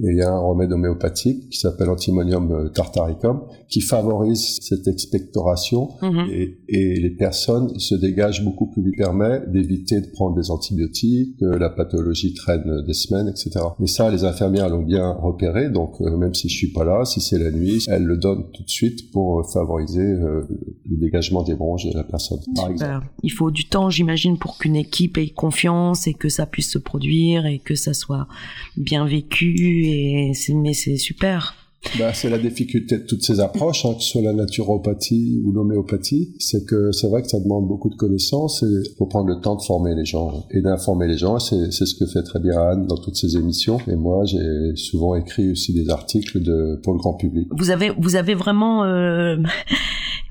[0.00, 4.88] Et il y a un remède homéopathique qui s'appelle antimonium euh, tartaricum qui favorise cette
[4.88, 6.26] expectoration mhm.
[6.32, 11.38] et, et, les personnes se dégagent beaucoup plus, lui permet d'éviter de prendre des antibiotiques,
[11.38, 13.66] que la pathologie traîne des semaines, etc.
[13.78, 17.04] Mais ça, les infirmières l'ont bien repéré, donc euh, même si je suis pas là,
[17.04, 20.46] si c'est la nuit, elles le donnent tout de suite pour euh, favoriser le
[20.86, 23.06] dégagement des bronches de la personne, par exemple.
[23.22, 26.78] Il faut du temps, j'imagine, pour qu'une équipe ait confiance et que ça puisse se
[26.78, 28.26] produire et que ça soit
[28.76, 31.54] bien vécu et mais c'est super.
[31.98, 35.52] Bah, c'est la difficulté de toutes ces approches, hein, que ce soit la naturopathie ou
[35.52, 39.28] l'homéopathie, c'est que c'est vrai que ça demande beaucoup de connaissances et il faut prendre
[39.28, 41.38] le temps de former les gens et d'informer les gens.
[41.38, 43.78] C'est, c'est ce que fait très bien Anne dans toutes ses émissions.
[43.86, 47.48] Et moi, j'ai souvent écrit aussi des articles de, pour le grand public.
[47.56, 49.36] Vous avez, vous avez vraiment euh,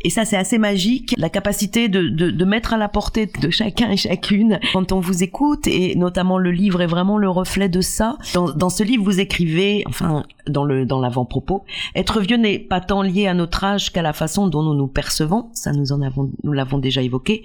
[0.03, 3.49] et ça, c'est assez magique, la capacité de, de, de, mettre à la portée de
[3.49, 7.69] chacun et chacune quand on vous écoute, et notamment le livre est vraiment le reflet
[7.69, 8.17] de ça.
[8.33, 11.63] Dans, dans ce livre, vous écrivez, enfin, dans le dans l'avant-propos,
[11.95, 14.87] être vieux n'est pas tant lié à notre âge qu'à la façon dont nous nous
[14.87, 15.49] percevons.
[15.53, 17.43] Ça, nous en avons, nous l'avons déjà évoqué.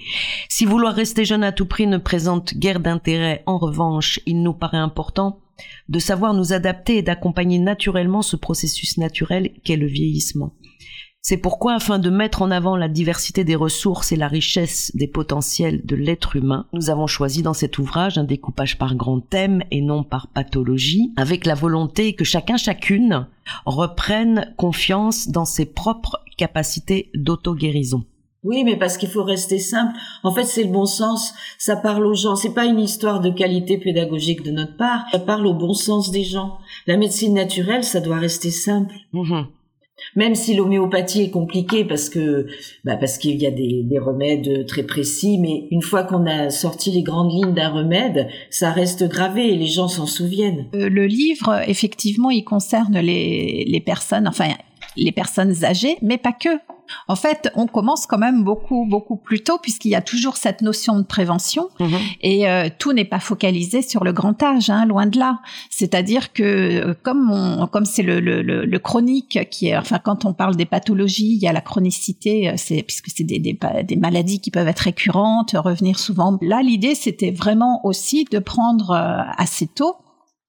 [0.48, 4.54] Si vouloir rester jeune à tout prix ne présente guère d'intérêt, en revanche, il nous
[4.54, 5.40] paraît important
[5.88, 10.52] de savoir nous adapter et d'accompagner naturellement ce processus naturel qu'est le vieillissement.
[11.20, 15.08] C'est pourquoi, afin de mettre en avant la diversité des ressources et la richesse des
[15.08, 19.62] potentiels de l'être humain, nous avons choisi dans cet ouvrage un découpage par grand thème
[19.70, 23.26] et non par pathologie, avec la volonté que chacun chacune
[23.66, 28.04] reprenne confiance dans ses propres capacités d'auto-guérison.
[28.44, 29.98] Oui, mais parce qu'il faut rester simple.
[30.22, 31.34] En fait, c'est le bon sens.
[31.58, 32.36] Ça parle aux gens.
[32.36, 35.06] C'est pas une histoire de qualité pédagogique de notre part.
[35.10, 36.58] Ça parle au bon sens des gens.
[36.86, 38.94] La médecine naturelle, ça doit rester simple.
[39.12, 39.42] Mmh
[40.16, 42.46] même si l'homéopathie est compliquée parce que
[42.84, 46.50] bah parce qu'il y a des, des, remèdes très précis, mais une fois qu'on a
[46.50, 50.66] sorti les grandes lignes d'un remède, ça reste gravé et les gens s'en souviennent.
[50.74, 54.48] Euh, le livre, effectivement, il concerne les, les personnes, enfin
[54.96, 56.48] les personnes âgées, mais pas que.
[57.06, 60.62] En fait, on commence quand même beaucoup, beaucoup plus tôt puisqu'il y a toujours cette
[60.62, 61.98] notion de prévention mhm.
[62.22, 65.40] et euh, tout n'est pas focalisé sur le grand âge, hein, loin de là.
[65.70, 70.24] C'est-à-dire que euh, comme on, comme c'est le, le, le, chronique qui est, enfin, quand
[70.24, 73.58] on parle des pathologies, il y a la chronicité, euh, c'est puisque c'est des, des,
[73.84, 76.38] des maladies qui peuvent être récurrentes, revenir souvent.
[76.42, 78.92] Là, l'idée, c'était vraiment aussi de prendre
[79.36, 79.96] assez tôt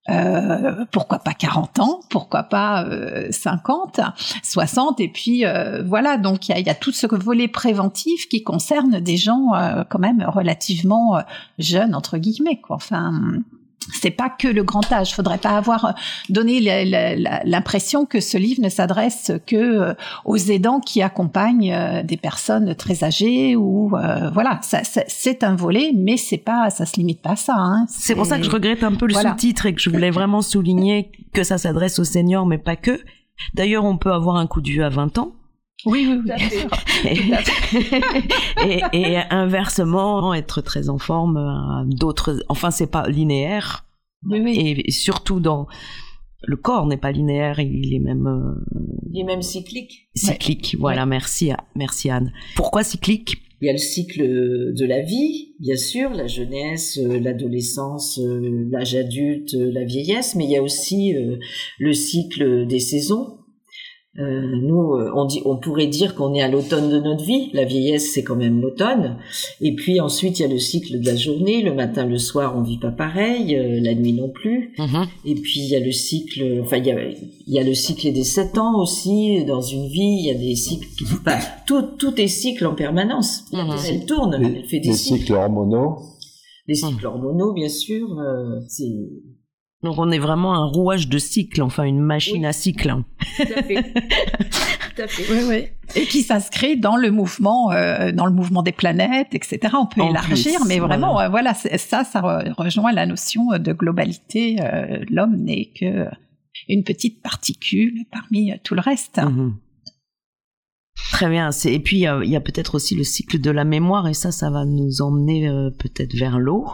[0.10, 4.00] euh, pourquoi pas 40 ans, pourquoi pas euh, 50,
[4.44, 8.28] 60, et puis euh, voilà, donc il y a, y a, tout ce volet préventif
[8.30, 11.22] qui concerne des gens euh, quand même relativement
[11.60, 12.78] jeunes, entre guillemets, quoi.
[12.78, 13.12] Enfin,
[13.94, 15.13] c'est pas que le grand âge.
[15.13, 15.96] Faudrait pas avoir
[16.30, 16.60] donné
[17.46, 19.94] l'impression que ce livre ne s'adresse que euh,
[20.26, 24.60] aux aidants qui accompagnent euh, des personnes très âgées ou euh, voilà.
[24.62, 27.56] C'est un volet, mais c'est pas, ça se limite pas à ça.
[27.58, 27.86] Hein.
[27.89, 30.42] C'est pour ça que je regrette un peu le sous-titre et que je voulais vraiment
[30.42, 33.00] souligner que ça s'adresse aux seniors, mais pas que.
[33.54, 35.32] D'ailleurs, on peut avoir un coup de vue à 20 ans.
[35.86, 36.32] Oui, oui, oui.
[38.68, 43.86] et, et, inversement, être très en forme, euh, d'autres, enfin, c'est pas linéaire.
[44.26, 44.82] Oui, oui.
[44.86, 45.68] Et surtout dans,
[46.44, 48.28] le corps n'est pas linéaire, il est même.
[48.28, 48.65] Euh,
[49.12, 50.10] il est même cyclique.
[50.15, 52.34] Cyclique, voilà, merci, merci Anne.
[52.56, 53.38] Pourquoi cyclique?
[53.62, 58.96] Il y a le cycle de la vie, bien sûr, la jeunesse, euh, l'adolescence, l'âge
[58.96, 61.13] adulte, la vieillesse, mais il y a aussi
[61.78, 63.38] le cycle des saisons
[64.17, 67.52] euh, nous, euh, on, dit, on pourrait dire qu'on est à l'automne de notre vie.
[67.54, 69.17] La vieillesse, c'est quand même l'automne.
[69.62, 71.62] Et puis ensuite, il y a le cycle de la journée.
[71.62, 73.56] Le matin, le soir, on vit pas pareil.
[73.56, 74.74] Euh, la nuit non plus.
[74.78, 75.08] Mm-hmm.
[75.26, 76.60] Et puis il y a le cycle.
[76.63, 79.88] Enfin, il y a, il y a le cycle des sept ans aussi dans une
[79.88, 80.17] vie.
[80.22, 80.88] Il y a des cycles.
[81.04, 83.43] Enfin, tout, tout est cycle en permanence.
[83.54, 83.89] Mm-hmm.
[83.89, 84.34] Elle tourne.
[84.34, 86.00] elle fait des les cycles hormonaux.
[86.67, 88.08] Les cycles hormonaux, bien sûr.
[88.67, 88.91] c'est
[89.82, 92.96] donc on est vraiment un rouage de cycle, enfin une machine à cycle.
[93.38, 93.84] Tout à fait.
[94.96, 95.24] Tout à fait.
[95.32, 95.68] Oui, oui.
[95.96, 99.74] Et qui s'inscrit dans le mouvement, euh, dans le mouvement des planètes, etc.
[99.74, 102.22] On peut élargir, mais vraiment, voilà, euh, ça, ça
[102.58, 104.58] rejoint la notion de globalité.
[104.60, 106.06] Euh, L'homme n'est que
[106.68, 109.18] une petite particule parmi tout le reste.
[109.18, 109.56] Mhm.
[111.13, 111.52] Très bien.
[111.65, 114.50] Et puis il y a, peut-être aussi le cycle de la mémoire, et ça, ça
[114.50, 116.68] va nous emmener peut-être vers l'eau.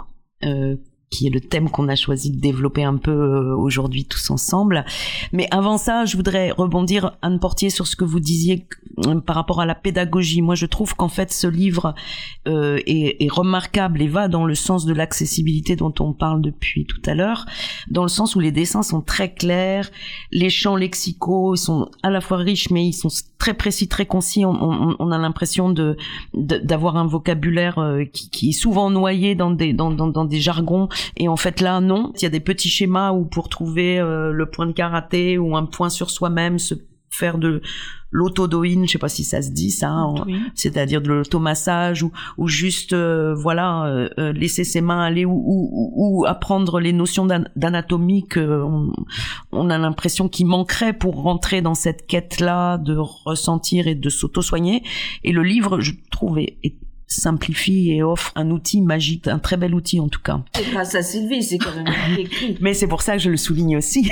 [1.09, 4.85] Qui est le thème qu'on a choisi de développer un peu euh, aujourd'hui tous ensemble.
[5.31, 8.67] Mais avant ça, je voudrais rebondir, Anne Portier, sur ce que vous disiez
[9.05, 10.41] euh, par rapport à la pédagogie.
[10.41, 11.95] Moi, je trouve qu'en fait, ce livre
[12.47, 16.85] euh, est, est, remarquable et va dans le sens de l'accessibilité dont on parle depuis
[16.85, 17.45] tout à l'heure,
[17.89, 19.89] dans le sens où les dessins sont très clairs,
[20.31, 24.45] les champs lexicaux sont à la fois riches, mais ils sont très précis, très concis.
[24.45, 25.97] On, a l'impression de
[26.33, 27.79] d'avoir un vocabulaire
[28.11, 31.61] qui, qui, est souvent noyé dans des dans, dans, dans des jargons et en fait
[31.61, 32.11] là, non.
[32.15, 35.55] Il y a des petits schémas où pour trouver euh, le point de karaté ou
[35.55, 36.75] un point sur soi-même, se
[37.09, 37.61] faire de
[38.15, 40.15] l'autodoïne, je sais pas si ça se dit ça, hein,
[40.55, 45.91] c'est-à-dire de l'automassage ou, ou juste euh, voilà euh, laisser ses mains aller ou, ou,
[45.95, 48.93] ou apprendre les notions d'anatomie que on,
[49.51, 54.09] on, a l'impression qu'il manquerait pour rentrer dans cette quête là de ressentir et de
[54.09, 54.83] s'auto-soigner.
[55.25, 56.75] Et le livre, je trouvais, est
[57.07, 60.41] simplifie et offre un outil magique, un très bel outil en tout cas.
[60.55, 62.57] C'est grâce à Sylvie, c'est quand même écrit.
[62.61, 64.11] Mais c'est pour ça que je le souligne aussi.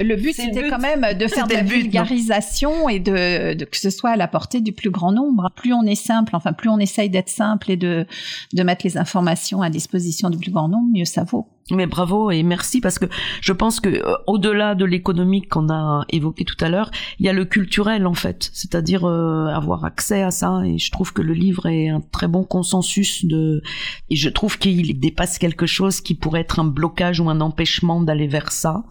[0.00, 3.90] le but c'était quand même de faire de la vulgarisation et de, de, que ce
[3.90, 5.50] soit à la portée du plus grand nombre.
[5.54, 8.06] Plus on est simple, enfin plus on essaye d'être simple et de,
[8.52, 11.46] de mettre les informations à disposition du plus grand nombre, mieux ça vaut.
[11.70, 13.06] Mais bravo et merci parce que
[13.40, 17.28] je pense que euh, au-delà de l'économique qu'on a évoqué tout à l'heure, il y
[17.28, 21.22] a le culturel en fait, c'est-à-dire euh, avoir accès à ça et je trouve que
[21.22, 23.62] le livre est un très bon consensus de
[24.08, 28.00] et je trouve qu'il dépasse quelque chose qui pourrait être un blocage ou un empêchement
[28.00, 28.82] d'aller vers ça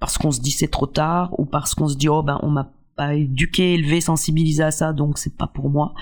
[0.00, 2.50] parce qu'on se dit c'est trop tard ou parce qu'on se dit oh ben on
[2.50, 5.94] m'a pas éduqué, élevé, sensibilisé à ça donc c'est pas pour moi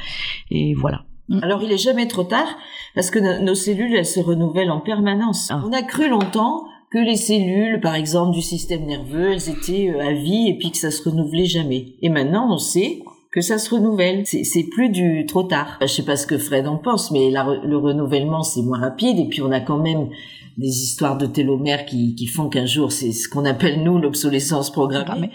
[0.51, 1.05] et voilà.
[1.29, 1.41] Mm.
[1.43, 2.57] Alors il est jamais trop tard
[2.95, 5.49] parce que nos cellules elles se renouvellent en permanence.
[5.51, 5.63] Ah.
[5.67, 10.07] On a cru longtemps que les cellules, par exemple du système nerveux, elles étaient euh,
[10.07, 11.95] à vie et puis que ça se renouvelait jamais.
[12.03, 14.27] Et maintenant on sait que ça se renouvelle.
[14.27, 15.79] C'est plus du trop tard.
[15.81, 19.29] Je sais pas ce que Fred en pense, mais le renouvellement c'est moins rapide et
[19.29, 20.09] puis on a quand même
[20.57, 24.71] des histoires de télomères qui, qui font qu'un jour, c'est ce qu'on appelle nous l'obsolescence
[24.71, 25.31] programmée.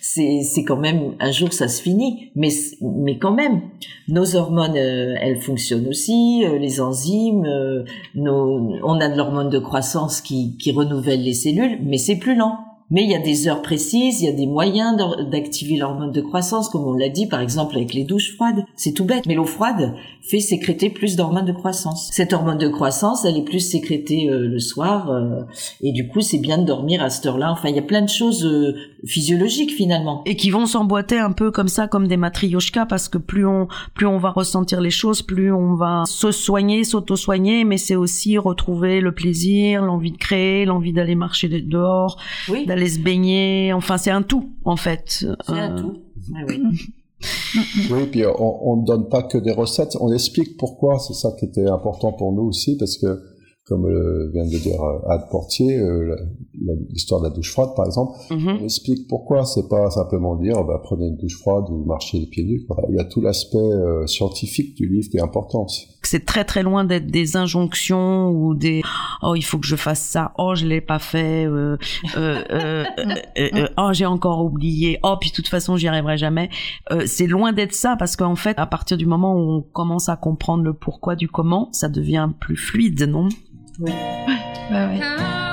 [0.00, 2.50] C'est, c'est quand même un jour ça se finit, mais
[2.80, 3.62] mais quand même,
[4.08, 9.50] nos hormones euh, elles fonctionnent aussi, euh, les enzymes, euh, nos, on a de l'hormone
[9.50, 12.67] de croissance qui qui renouvelle les cellules, mais c'est plus lent.
[12.90, 14.96] Mais il y a des heures précises, il y a des moyens
[15.30, 18.64] d'activer l'hormone de croissance, comme on l'a dit par exemple avec les douches froides.
[18.76, 22.08] C'est tout bête, mais l'eau froide fait sécréter plus d'hormones de croissance.
[22.12, 25.42] Cette hormone de croissance, elle est plus sécrétée euh, le soir, euh,
[25.82, 27.52] et du coup c'est bien de dormir à cette heure-là.
[27.52, 28.74] Enfin, il y a plein de choses euh,
[29.04, 30.22] physiologiques finalement.
[30.24, 33.68] Et qui vont s'emboîter un peu comme ça, comme des matrioshkas, parce que plus on
[33.94, 38.38] plus on va ressentir les choses, plus on va se soigner, s'auto-soigner, mais c'est aussi
[38.38, 43.72] retrouver le plaisir, l'envie de créer, l'envie d'aller marcher dehors, oui aller se baigner.
[43.72, 45.24] Enfin, c'est un tout, en fait.
[45.46, 45.98] C'est un euh, tout.
[46.34, 46.62] Ah oui.
[47.90, 51.46] oui, puis on ne donne pas que des recettes, on explique pourquoi, c'est ça qui
[51.46, 53.20] était important pour nous aussi, parce que,
[53.68, 55.80] comme euh, vient de dire euh, Anne Portier,
[56.90, 58.60] l'histoire de la douche froide, par exemple, mm-hmm.
[58.60, 62.26] on explique pourquoi, c'est pas simplement dire, bah, prenez une douche froide ou marchez les
[62.26, 62.66] pieds nus.
[62.88, 63.58] Il y a tout l'aspect
[64.06, 65.86] scientifique du livre qui est important aussi.
[66.02, 68.82] C'est très très loin d'être des injonctions ou des
[69.22, 70.32] oh il faut que je fasse ça.
[70.38, 71.76] Oh je l'ai pas fait euh,
[72.16, 72.84] euh, euh,
[73.36, 74.98] euh oh j'ai encore oublié.
[75.02, 76.48] Oh puis de toute façon j'y arriverai jamais.
[77.04, 80.16] C'est loin d'être ça parce qu'en fait à partir du moment où on commence à
[80.16, 83.28] comprendre le pourquoi du comment ça devient plus fluide non?
[83.80, 83.92] Oui
[84.70, 85.47] bah ouais.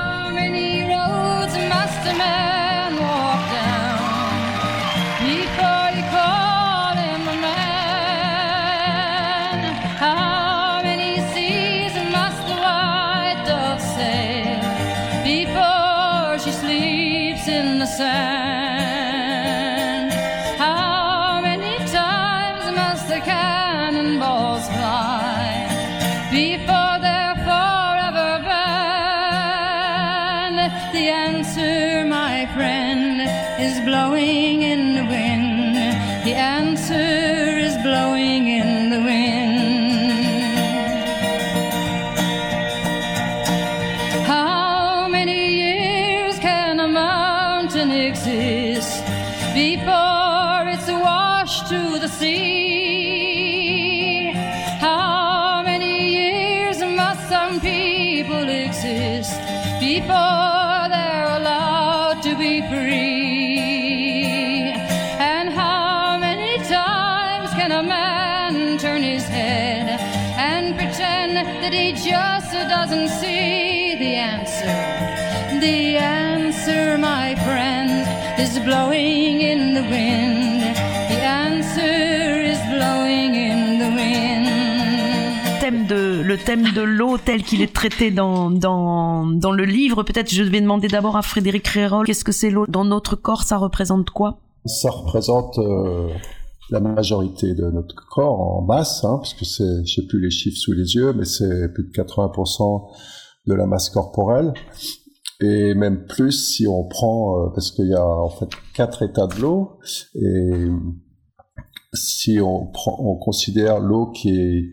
[85.86, 90.02] De le thème de l'eau tel qu'il est traité dans dans dans le livre.
[90.02, 93.42] Peut-être je vais demander d'abord à Frédéric Rérol, qu'est-ce que c'est l'eau dans notre corps?
[93.42, 94.38] Ça représente quoi?
[94.64, 96.08] Ça représente euh,
[96.70, 100.30] la majorité de notre corps en masse, hein, parce que c'est, je sais plus les
[100.30, 102.88] chiffres sous les yeux, mais c'est plus de 80%
[103.46, 104.52] de la masse corporelle.
[105.40, 109.26] Et même plus si on prend, euh, parce qu'il y a en fait quatre états
[109.26, 109.78] de l'eau,
[110.14, 110.68] et
[111.92, 114.64] si on prend, on considère l'eau qui est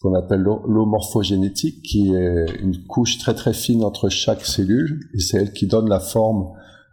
[0.00, 5.18] qu'on appelle l'eau morphogénétique, qui est une couche très très fine entre chaque cellule, et
[5.18, 6.52] c'est elle qui donne la forme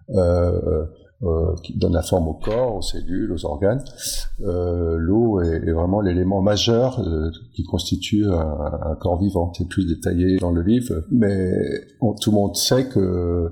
[0.09, 0.85] euh,
[1.23, 3.81] euh, qui donne la forme au corps, aux cellules, aux organes.
[4.41, 9.53] Euh, L'eau est, vraiment l'élément majeur euh, qui constitue un, corps vivant.
[9.57, 11.53] C'est plus détaillé dans le livre, mais
[12.21, 13.49] tout le monde sait que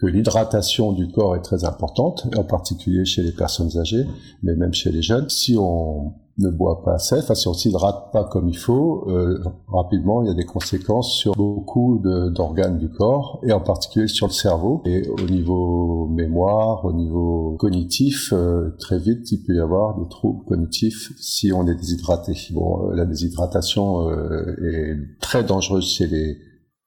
[0.00, 4.06] que l'hydratation du corps est très importante, en particulier chez les personnes âgées,
[4.42, 5.28] mais même chez les jeunes.
[5.28, 9.44] Si on ne boit pas assez, enfin si on s'hydrate pas comme il faut, euh,
[9.68, 14.26] rapidement il y a des conséquences sur beaucoup d'organes du corps et en particulier sur
[14.26, 14.80] le cerveau.
[14.86, 20.08] Et au niveau mémoire, au niveau cognitif, euh, très vite il peut y avoir des
[20.08, 22.32] troubles cognitifs si on est déshydraté.
[22.52, 26.38] Bon, euh, la déshydratation euh, est très dangereuse chez les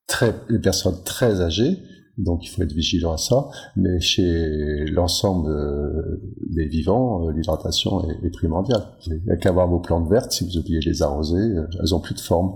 [0.08, 1.78] très les personnes très âgées
[2.18, 3.50] donc il faut être vigilant à ça.
[3.76, 8.84] Mais chez l'ensemble euh, des vivants, euh, l'hydratation est, primordiale.
[9.08, 11.68] Il n'y a qu'à voir vos plantes vertes, si vous oubliez de les arroser, euh,
[11.82, 12.54] elles ont plus de forme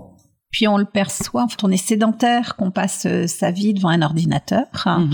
[0.50, 4.64] puis on le perçoit, on est sédentaire, qu'on passe euh, sa vie devant un ordinateur.
[4.86, 5.10] Mhm.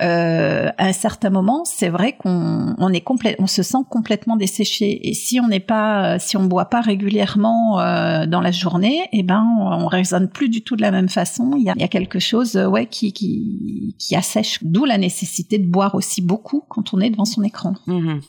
[0.00, 4.34] Euh, à un certain moment, c'est vrai qu'on on est complet, on se sent complètement
[4.34, 5.08] desséché.
[5.08, 9.22] Et si on n'est pas, si on boit pas régulièrement euh, dans la journée, eh
[9.22, 11.52] ben on, on raisonne plus du tout de la même façon.
[11.56, 14.58] Il y a, il y a quelque chose, euh, ouais, qui qui qui assèche.
[14.62, 17.74] D'où la nécessité de boire aussi beaucoup quand on est devant son écran.
[17.86, 18.20] Mhm.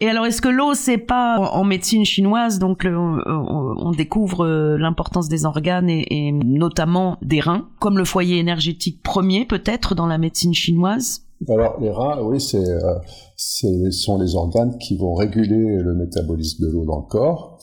[0.00, 5.44] Et alors, est-ce que l'eau, c'est pas en médecine chinoise, donc on découvre l'importance des
[5.44, 11.22] organes et, notamment des reins, comme le foyer énergétique premier peut-être dans la médecine chinoise?
[11.48, 16.70] Alors les reins, oui, c'est, euh, sont les organes qui vont réguler le métabolisme de
[16.70, 17.58] l'eau dans le corps,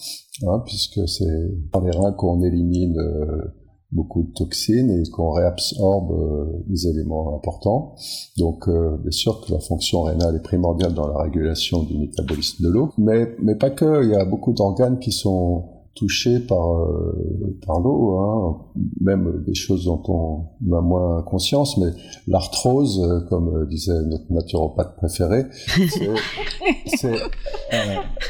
[0.46, 3.54] hein, puisque c'est par les reins qu'on élimine euh,
[3.92, 7.96] beaucoup de toxines et qu'on réabsorbe euh, des éléments importants.
[8.38, 12.64] Donc, euh, bien sûr que la fonction rénale est primordiale dans la régulation du métabolisme
[12.64, 14.04] de l'eau, mais mais pas que.
[14.04, 18.58] Il y a beaucoup d'organes qui sont touchés par euh, par l'eau, hein,
[19.02, 21.92] même des choses dont on a moins conscience, mais
[22.28, 25.46] l'arthrose, euh, comme euh, disait notre naturopathe préféré,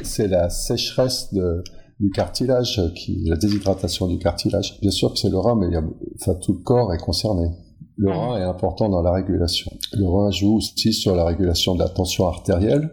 [0.03, 1.63] c'est la sécheresse de,
[1.99, 4.79] du cartilage, qui, la déshydratation du cartilage.
[4.81, 5.83] Bien sûr que c'est le rein, mais il y a,
[6.19, 7.49] enfin, tout le corps est concerné.
[7.97, 9.71] Le rein est important dans la régulation.
[9.93, 12.89] Le rein joue aussi sur la régulation de la tension artérielle,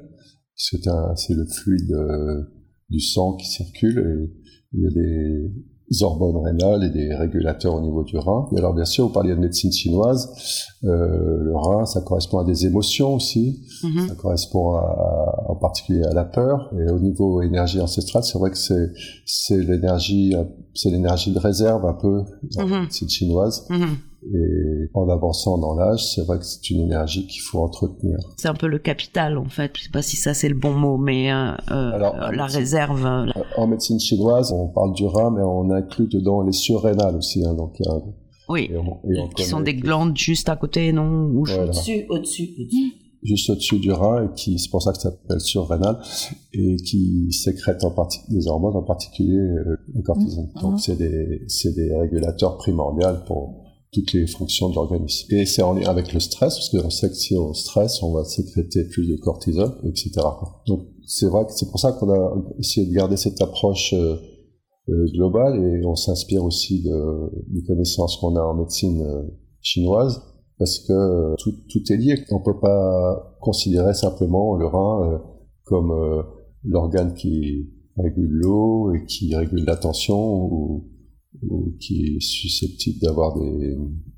[0.57, 1.95] c'est le fluide
[2.91, 5.51] du sang qui circule et il y a des
[6.01, 8.49] hormones rénales et des régulateurs au niveau du rein.
[8.53, 10.33] Et alors bien sûr, vous parliez de médecine chinoise,
[10.85, 14.09] euh, le rein, ça correspond à des émotions aussi, mm-hmm.
[14.09, 16.73] ça correspond à, en particulier à la peur.
[16.79, 18.93] Et au niveau énergie ancestrale, c'est vrai que c'est
[19.25, 20.35] c'est l'énergie
[20.75, 22.71] c'est l'énergie de réserve un peu mm-hmm.
[22.71, 23.67] la médecine chinoise.
[23.71, 23.87] Mm-hmm.
[24.35, 28.19] Et en avançant dans l'âge, c'est vrai que c'est une énergie qu'il faut entretenir.
[28.37, 29.73] C'est un peu le capital, en fait.
[29.77, 33.07] Je sais pas si ça c'est le bon mot, mais euh, euh Alors, la réserve.
[33.07, 37.45] Euh, en médecine chinoise, on parle du rein, mais on inclut dedans les surrénales aussi.
[37.47, 37.79] Hein, donc,
[38.49, 38.71] oui,
[39.37, 42.51] qui sont des glandes juste à côté, non Au-dessus, au-dessus.
[43.23, 45.99] Juste au-dessus du rein, et qui, c'est pour ça que ça s'appelle surrénal,
[46.53, 50.49] et qui sécrète en partie des hormones, en particulier euh, le cortisone.
[50.55, 50.61] Mmh.
[50.61, 50.79] Donc, mmh.
[50.79, 53.66] c'est des, c'est des régulateurs primordiaux pour
[53.97, 55.35] toutes les fonctions de l'organisme.
[55.35, 58.13] Et c'est en lien avec le stress, parce qu'on sait que si on stresse, on
[58.13, 60.11] va sécréter plus de cortisol, etc.
[60.67, 64.17] Donc c'est vrai que c'est pour ça qu'on a essayé de garder cette approche euh,
[64.91, 69.23] euh, globale et on s'inspire aussi de, des connaissances qu'on a en médecine euh,
[69.63, 70.21] chinoise,
[70.59, 72.17] parce que tout, est lié.
[72.31, 75.21] On peut pas considérer simplement le rein
[75.65, 75.93] comme
[76.65, 77.69] l'organe qui
[77.99, 80.96] régule l'eau et qui régule la tension ou
[81.81, 83.35] qui est susceptible d'avoir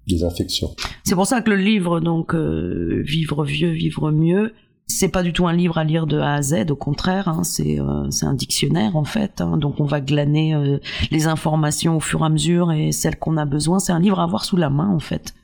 [0.07, 0.71] des, infections.
[1.05, 4.53] C'est pour ça que le livre, donc euh, Vivre vieux, vivre mieux,
[4.87, 7.45] c'est pas du tout un livre à lire de A à Z, au contraire, hein,
[7.45, 9.43] c'est euh, un dictionnaire en fait.
[9.43, 10.79] Hein, donc on va glaner euh,
[11.11, 13.79] les informations au fur et à mesure et celles qu'on a besoin.
[13.79, 15.35] C'est un livre à avoir sous la main en fait.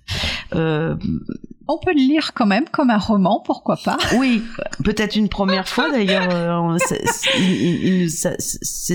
[1.69, 4.43] On peut le lire quand même comme un roman, pourquoi pas Oui,
[4.85, 6.77] peut-être une première fois d'ailleurs.
[6.79, 7.07] c'est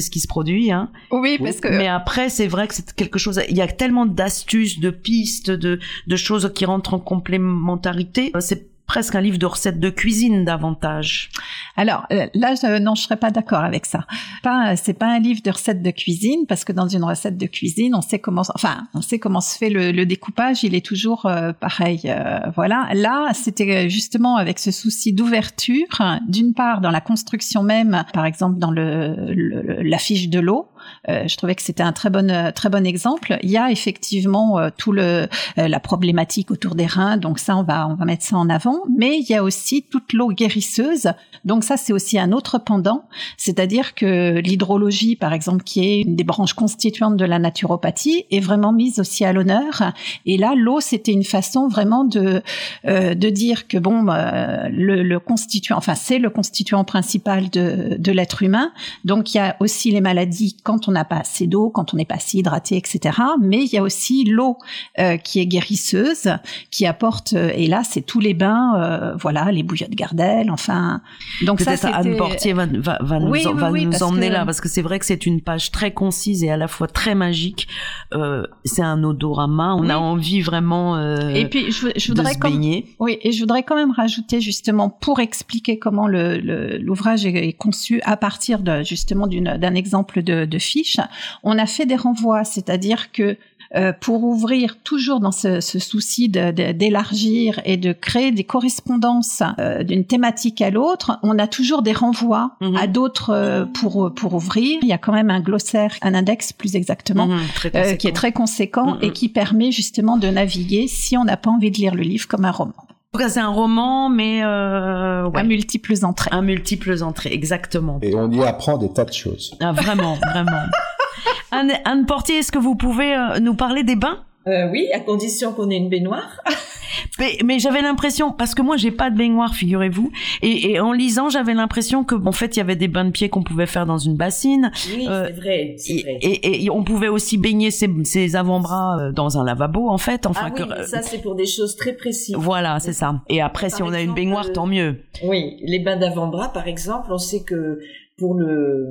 [0.01, 0.72] ce qui se produit.
[0.72, 0.89] Hein.
[1.11, 1.67] Oui, parce que.
[1.67, 3.41] Mais après, c'est vrai que c'est quelque chose.
[3.49, 8.32] Il y a tellement d'astuces, de pistes, de, de choses qui rentrent en complémentarité.
[8.39, 11.29] C'est presque un livre de recettes de cuisine davantage.
[11.77, 14.05] Alors euh, là, je, non, je serais pas d'accord avec ça.
[14.41, 17.45] Pas, c'est pas un livre de recettes de cuisine parce que dans une recette de
[17.45, 20.63] cuisine, on sait comment, enfin, on sait comment se fait le, découpage.
[20.63, 22.01] Il est toujours euh, pareil.
[22.05, 22.89] Euh, voilà.
[22.95, 25.85] Là, c'était justement avec ce souci d'ouverture,
[26.27, 30.67] d'une part dans la construction même, par exemple dans le, fiche de l'eau.
[31.07, 33.38] Je trouvais que c'était un très bon, très bon exemple.
[33.41, 35.27] Il y a effectivement tout le
[35.57, 38.80] la problématique autour des reins, donc ça, on va on va mettre ça en avant
[38.97, 41.09] mais il y a aussi toute l'eau guérisseuse.
[41.45, 43.05] Donc ça, c'est aussi un autre pendant,
[43.38, 48.41] c'est-à-dire que l'hydrologie, par exemple, qui est une des branches constituantes de la naturopathie, est
[48.41, 49.93] vraiment mise aussi à l'honneur.
[50.25, 52.41] Et là, l'eau, c'était une façon vraiment de
[52.86, 57.95] euh, de dire que bon, euh, le, le, constituant, enfin c'est le constituant principal de,
[57.97, 58.71] de l'être humain.
[59.05, 61.97] Donc il y a aussi les maladies quand on n'a pas assez d'eau, quand on
[61.97, 63.17] n'est pas assez hydraté, etc.
[63.41, 64.57] Mais il y a aussi l'eau
[64.99, 66.30] euh, qui est guérisseuse,
[66.70, 71.01] qui apporte, et là, c'est tous les bains euh, voilà, les bouillottes Gardel, enfin.
[71.45, 71.74] Donc ça.
[71.89, 75.05] Anne Portier va, va, va nous, va nous emmener là, parce que c'est vrai que
[75.05, 77.67] c'est une page très concise et à la fois très magique.
[78.13, 82.36] Euh, c'est un odorama, on a envie vraiment euh, et puis je, je voudrais de
[82.36, 82.86] se baigner.
[82.99, 86.38] Oui, et je voudrais quand même rajouter justement pour expliquer comment le,
[86.78, 90.99] l'ouvrage est, conçu à partir de justement d'un exemple de, de fiche.
[91.43, 93.38] On a fait des renvois, c'est-à-dire que
[93.76, 99.84] euh, pour ouvrir toujours dans ce, ce souci d'élargir et de créer des correspondances euh,
[99.84, 102.76] d'une thématique à l'autre, on a toujours des renvois mhm.
[102.76, 104.80] à d'autres euh, pour pour ouvrir.
[104.82, 108.32] Il y a quand même un glossaire, un index plus exactement, mhm, qui est très
[108.32, 109.14] conséquent et mhm.
[109.14, 112.45] qui permet justement de naviguer si on n'a pas envie de lire le livre comme
[112.45, 112.88] un roman.
[113.12, 115.39] En tout cas, c'est un roman, mais euh, ouais.
[115.39, 116.30] un multiples entrées.
[116.32, 117.97] Un multiples entrées, exactement.
[118.03, 119.57] Et on y apprend des tas de choses.
[119.60, 120.62] Ah, vraiment, vraiment.
[121.51, 124.20] Anne, Anne Portier, est-ce que vous pouvez euh, nous parler des bains?
[124.50, 126.41] Euh, Oui, à condition qu'on ait une baignoire.
[127.20, 130.91] mais, mais j'avais l'impression, parce que moi j'ai pas de baignoire, figurez-vous, et, et, en
[130.91, 133.66] lisant j'avais l'impression que en fait il y avait des bains de pieds qu'on pouvait
[133.66, 134.72] faire dans une bassine.
[134.95, 135.76] Oui, euh, c'est vrai.
[136.22, 140.26] Et, et, on pouvait aussi baigner ses, ses avant-bras euh, dans un lavabo en fait.
[140.26, 142.36] Enfin, ah oui, ça c'est pour des choses très précises.
[142.36, 143.22] Voilà, c'est ça.
[143.30, 144.97] Et après, si on a une baignoire, tant mieux.
[145.24, 147.80] Oui, les bains d'avant-bras par exemple, on sait que
[148.20, 148.88] pour le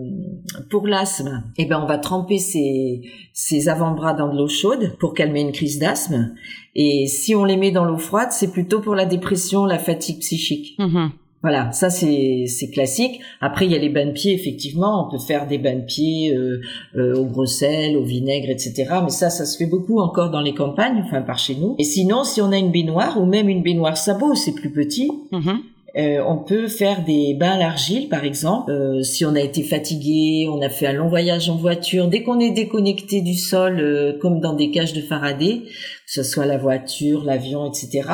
[0.70, 3.02] pour l'asthme, eh ben on va tremper ses,
[3.32, 6.34] ses avant-bras dans de l'eau chaude pour calmer une crise d'asthme.
[6.74, 10.20] Et si on les met dans l'eau froide, c'est plutôt pour la dépression, la fatigue
[10.20, 10.76] psychique.
[10.78, 11.10] Mm-hmm.
[11.42, 13.20] Voilà, ça c'est c'est classique.
[13.40, 15.84] Après il y a les bains de pieds, effectivement, on peut faire des bains de
[15.84, 16.60] pieds euh,
[16.96, 18.86] euh, au gros sel, au vinaigre, etc.
[19.04, 21.76] Mais ça, ça se fait beaucoup encore dans les campagnes, enfin par chez nous.
[21.78, 25.10] Et sinon, si on a une baignoire ou même une baignoire sabot, c'est plus petit.
[25.32, 25.58] Mm-hmm.
[25.98, 28.70] Euh, on peut faire des bains à l'argile, par exemple.
[28.70, 32.22] Euh, si on a été fatigué, on a fait un long voyage en voiture, dès
[32.22, 36.46] qu'on est déconnecté du sol, euh, comme dans des cages de Faraday, que ce soit
[36.46, 38.08] la voiture, l'avion, etc.,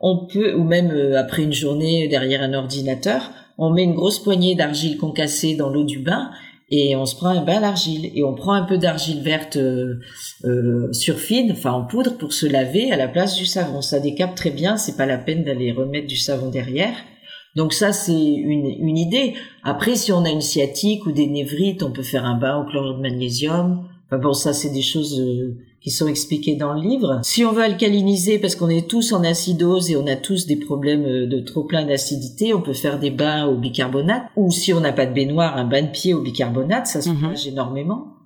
[0.00, 4.54] on peut, ou même après une journée derrière un ordinateur, on met une grosse poignée
[4.54, 6.30] d'argile concassée dans l'eau du bain
[6.70, 9.56] et on se prend un bain à l'argile et on prend un peu d'argile verte
[9.56, 13.82] euh, surfine, enfin en poudre pour se laver à la place du savon.
[13.82, 16.94] Ça décape très bien, c'est pas la peine d'aller remettre du savon derrière.
[17.56, 19.34] Donc ça, c'est une, une idée.
[19.62, 22.64] Après, si on a une sciatique ou des névrites, on peut faire un bain au
[22.64, 23.84] chlorure de magnésium.
[24.06, 27.20] Enfin bon, ça, c'est des choses euh, qui sont expliquées dans le livre.
[27.22, 30.56] Si on veut alcaliniser, parce qu'on est tous en acidose et on a tous des
[30.56, 34.24] problèmes euh, de trop plein d'acidité, on peut faire des bains au bicarbonate.
[34.36, 37.10] Ou si on n'a pas de baignoire, un bain de pied au bicarbonate, ça se
[37.10, 37.48] mmh.
[37.48, 38.19] énormément.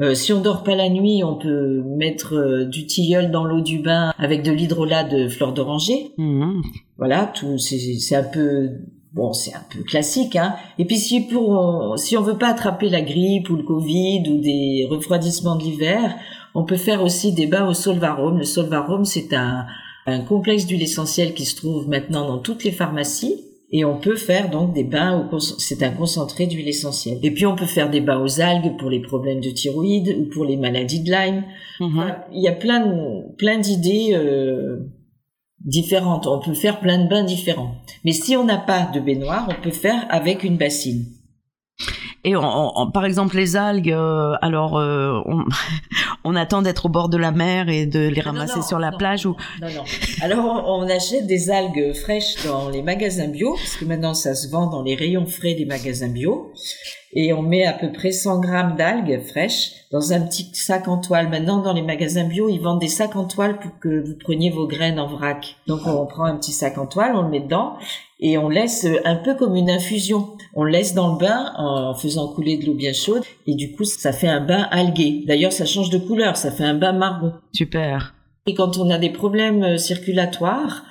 [0.00, 3.62] Euh, si on dort pas la nuit, on peut mettre euh, du tilleul dans l'eau
[3.62, 6.12] du bain avec de l'hydrolat de fleurs d'oranger.
[6.18, 6.60] Mmh.
[6.98, 8.70] Voilà, tout c'est un peu
[9.14, 10.54] bon, c'est un peu classique, hein.
[10.78, 14.40] Et puis si pour si on veut pas attraper la grippe ou le Covid ou
[14.40, 16.14] des refroidissements de l'hiver,
[16.54, 18.36] on peut faire aussi des bains au solvarum.
[18.38, 19.66] Le solvarum, c'est un
[20.06, 24.16] un complexe d'huile essentielle qui se trouve maintenant dans toutes les pharmacies et on peut
[24.16, 27.18] faire donc des bains, c'est un concentré d'huile essentielle.
[27.22, 30.24] Et puis on peut faire des bains aux algues pour les problèmes de thyroïde ou
[30.26, 31.44] pour les maladies de Lyme.
[31.80, 32.14] Mhm.
[32.32, 34.78] il y a plein, plein d'idées euh,
[35.64, 36.28] différentes.
[36.28, 37.74] On peut faire plein de bains différents.
[38.04, 41.06] Mais si on n'a pas de baignoire, on peut faire avec une bassine.
[42.26, 42.34] Et
[42.92, 45.44] par exemple les algues, euh, alors euh, on,
[46.24, 49.26] on, attend d'être au bord de la mer et de les ramasser sur la plage
[49.26, 49.84] ou Non non.
[50.20, 54.48] Alors on, achète des algues fraîches dans les magasins bio parce que maintenant ça se
[54.48, 56.52] vend dans les rayons frais des magasins bio
[57.12, 60.98] et on met à peu près 100 grammes d'algues fraîches dans un petit sac en
[60.98, 61.28] toile.
[61.30, 64.50] Maintenant, dans les magasins bio, ils vendent des sacs en toile pour que vous preniez
[64.50, 65.56] vos graines en vrac.
[65.66, 67.78] Donc, on prend un petit sac en toile, on le met dedans
[68.20, 70.28] et on laisse un peu comme une infusion.
[70.54, 73.84] On laisse dans le bain en faisant couler de l'eau bien chaude et du coup
[73.84, 75.24] ça fait un bain algué.
[75.26, 77.32] D'ailleurs ça change de couleur, ça fait un bain marron.
[77.52, 78.14] Super.
[78.46, 80.84] Et quand on a des problèmes circulatoires,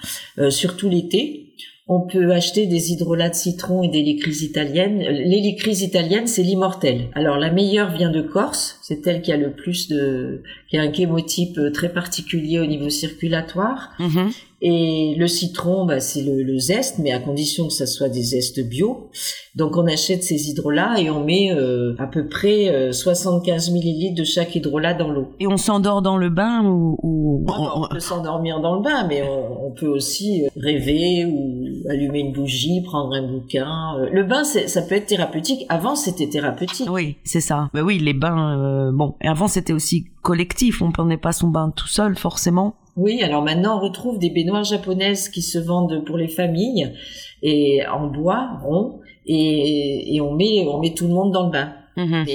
[0.49, 1.45] surtout l'été,
[1.88, 4.99] on peut acheter des hydrolats de citron et des licryses italiennes.
[4.99, 7.09] Les italienne, c'est l'immortel.
[7.13, 10.82] Alors la meilleure vient de Corse, c'est elle qui a le plus de, qui a
[10.82, 13.91] un chémotype très particulier au niveau circulatoire.
[13.99, 14.34] Mm-hmm.
[14.68, 18.68] Et le citron, bah, c'est le, zeste, mais à condition que ça soit des zestes
[18.68, 19.11] bio.
[19.53, 24.16] Donc on achète ces hydrolats et on met euh, à peu près 75 euh, millilitres
[24.16, 25.28] de chaque hydrolat dans l'eau.
[25.39, 27.45] Et on s'endort dans le bain ou, ou...
[27.47, 32.34] on peut s'endormir dans le bain, mais on, peut aussi euh, rêver ou allumer une
[32.34, 33.93] bougie, prendre un bouquin.
[34.11, 35.68] Le bain, ça peut être thérapeutique.
[35.70, 36.89] Avant, c'était thérapeutique.
[36.89, 37.70] Oui, c'est ça.
[37.76, 38.91] Mais oui, les bains.
[38.91, 40.82] bon, et avant, c'était aussi collectif.
[40.82, 42.74] On prenait pas son bain tout seul, forcément.
[42.95, 46.93] Oui, alors maintenant on retrouve des baignoires japonaises qui se vendent pour les familles
[47.41, 51.73] et en bois rond et, on met on met tout le monde dans le bain.
[51.97, 52.25] Mhm.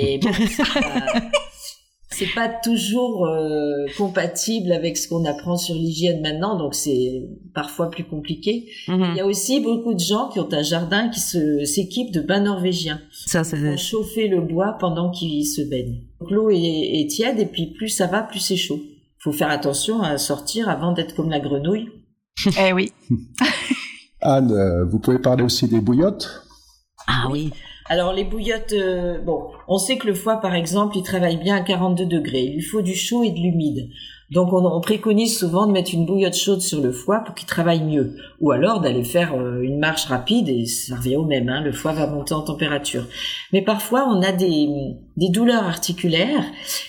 [2.11, 7.91] c'est pas toujours euh, compatible avec ce qu'on apprend sur l'hygiène maintenant, donc c'est parfois
[7.91, 8.67] plus compliqué.
[8.89, 9.13] Mhm.
[9.13, 12.21] Il y a aussi beaucoup de gens qui ont un jardin qui se s'équipent de
[12.21, 13.01] bains norvégiens.
[13.11, 16.03] Ça, c'est chauffer le bois pendant qu'ils se baignent.
[16.29, 18.81] L'eau est, est tiède et puis plus ça va, plus c'est chaud
[19.23, 21.91] faut faire attention à sortir avant d'être comme la grenouille.
[22.59, 22.93] eh oui.
[24.23, 26.45] Anne, euh, vous pouvez parler aussi des bouillottes?
[27.07, 27.53] Ah oui.
[27.87, 31.57] Alors les bouillottes, euh, bon, on sait que le foie, par exemple, il travaille bien
[31.57, 32.43] à 42 degrés.
[32.43, 33.89] Il lui faut du chaud et de l'humide.
[34.31, 37.83] Donc on, préconise souvent de mettre une bouillotte chaude sur le foie pour qu'il travaille
[37.83, 41.49] mieux, ou alors d'aller faire euh, une marche rapide et ça revient au même.
[41.49, 43.07] Hein, le foie va monter en température.
[43.53, 44.69] Mais parfois on a des,
[45.17, 46.45] des douleurs articulaires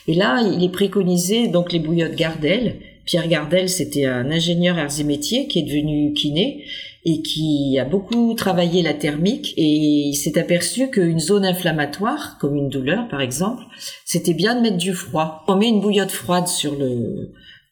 [0.07, 2.75] et là il est préconisé donc les bouillottes Gardel.
[3.05, 6.63] Pierre Gardel, c'était un ingénieur arzimétier qui est devenu kiné
[7.03, 12.55] et qui a beaucoup travaillé la thermique et il s'est aperçu qu'une zone inflammatoire, comme
[12.55, 13.63] une douleur par exemple,
[14.05, 15.43] c'était bien de mettre du froid.
[15.47, 17.31] On met une bouillotte froide sur le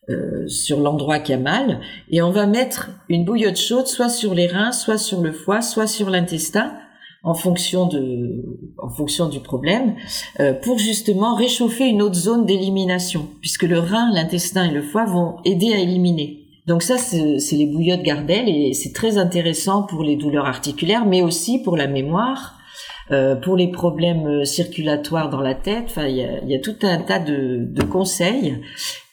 [0.09, 4.33] euh, sur l'endroit qui a mal et on va mettre une bouillotte chaude soit sur
[4.33, 6.73] les reins, soit sur le foie, soit sur l'intestin
[7.21, 8.43] en fonction de
[8.79, 9.95] en fonction du problème
[10.39, 15.05] euh, pour justement réchauffer une autre zone d'élimination puisque le rein, l'intestin et le foie
[15.05, 16.38] vont aider à éliminer.
[16.69, 21.23] Donc ça, c'est les bouillottes Gardel et c'est très intéressant pour les douleurs articulaires, mais
[21.23, 22.59] aussi pour la mémoire,
[23.09, 25.85] euh, pour les problèmes euh, circulatoires dans la tête.
[25.87, 28.61] Enfin, il y a, tout un tas de, conseils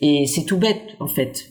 [0.03, 1.47] et c'est tout bête en fait.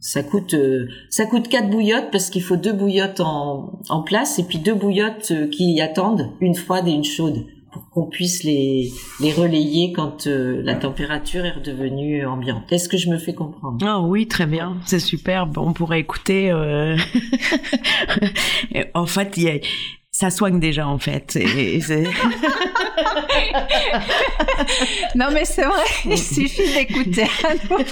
[0.00, 4.38] Ça coûte euh, ça coûte quatre bouillottes parce qu'il faut deux bouillottes en, en place
[4.38, 7.44] et puis deux bouillottes qui attendent une froide et une chaude
[7.98, 12.70] qu'on puisse les, les relayer quand euh, la température est redevenue ambiante.
[12.70, 13.84] Est-ce que je me fais comprendre?
[13.84, 15.58] Ah oui, très bien, c'est superbe.
[15.58, 16.52] On pourrait écouter.
[16.52, 16.96] Euh...
[18.94, 19.54] en fait, y a...
[20.12, 21.36] ça soigne déjà en fait.
[25.16, 27.78] non mais c'est vrai, il suffit d'écouter à nous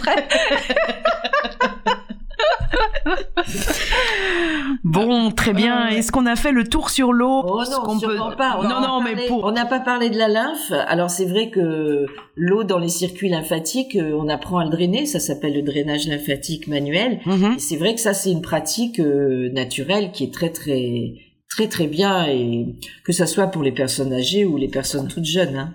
[4.85, 5.89] bon, très bien.
[5.89, 7.43] Est-ce qu'on a fait le tour sur l'eau?
[7.47, 8.59] Oh non, pas.
[8.59, 9.45] On non, non, mais pour...
[9.45, 10.72] On n'a pas parlé de la lymphe.
[10.87, 15.07] Alors c'est vrai que l'eau dans les circuits lymphatiques, euh, on apprend à le drainer.
[15.07, 17.20] Ça s'appelle le drainage lymphatique manuel.
[17.27, 17.59] Mhm.
[17.59, 21.14] c'est vrai que ça, c'est une pratique euh, naturelle qui est très, très,
[21.49, 22.66] très, très bien et
[23.05, 25.57] que ça soit pour les personnes âgées ou les personnes toutes jeunes.
[25.57, 25.74] Hein.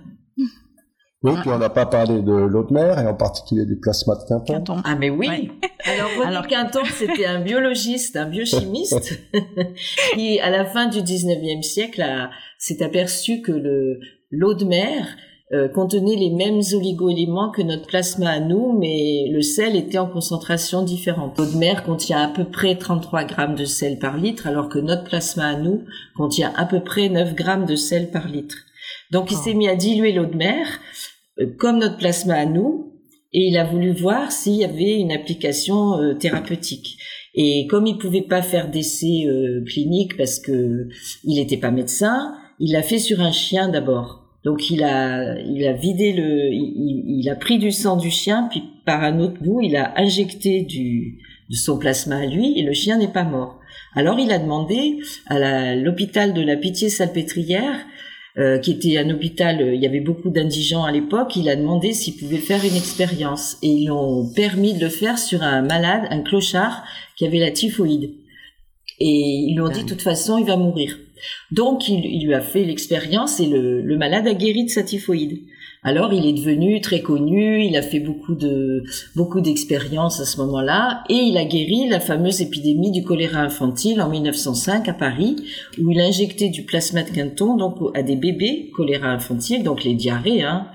[1.23, 4.15] Oui, puis on n'a pas parlé de l'eau de mer et en particulier du plasma
[4.15, 4.81] de Quinton.
[4.83, 5.51] Ah mais oui.
[5.85, 9.19] Alors René Quinton, c'était un biologiste, un biochimiste
[10.13, 12.03] qui, à la fin du 19e siècle,
[12.57, 13.99] s'est aperçu que le
[14.31, 15.05] l'eau de mer
[15.53, 20.07] euh, contenait les mêmes oligoéléments que notre plasma à nous, mais le sel était en
[20.07, 21.37] concentration différente.
[21.37, 24.79] L'eau de mer contient à peu près 33 grammes de sel par litre, alors que
[24.79, 25.83] notre plasma à nous
[26.15, 28.55] contient à peu près 9 grammes de sel par litre.
[29.11, 31.10] Donc il s'est mis à diluer l'eau de mer euh,
[31.57, 32.91] comme notre plasma à nous,
[33.33, 36.97] et il a voulu voir s'il y avait une application euh, thérapeutique.
[37.33, 40.89] Et comme il pouvait pas faire d'essais euh, cliniques parce que
[41.23, 44.25] il n'était pas médecin, il l'a fait sur un chien d'abord.
[44.43, 48.63] Donc il a il a vidé le il, a pris du sang du chien puis
[48.85, 51.19] par un autre bout il a injecté du
[51.49, 53.59] de son plasma à lui et le chien n'est pas mort.
[53.93, 57.85] Alors il a demandé à l'hôpital de la Pitié-Salpêtrière
[58.37, 61.55] euh, qui était un hôpital, euh, il y avait beaucoup d'indigents à l'époque, il a
[61.55, 63.57] demandé s'il pouvait faire une expérience.
[63.61, 66.83] Et ils ont permis de le faire sur un malade, un clochard,
[67.17, 68.13] qui avait la typhoïde.
[68.99, 70.97] Et ils lui ont dit, de toute façon, il va mourir.
[71.51, 75.41] Donc, il, lui a fait l'expérience et le, le malade a guéri de sa typhoïde.
[75.83, 78.83] Alors il est devenu très connu, il a fait beaucoup de
[79.15, 83.99] beaucoup d'expériences à ce moment-là et il a guéri la fameuse épidémie du choléra infantile
[83.99, 85.37] en 1905 à Paris
[85.81, 89.83] où il a injecté du plasma de Quinton donc à des bébés choléra infantile donc
[89.83, 90.67] les diarrhées hein.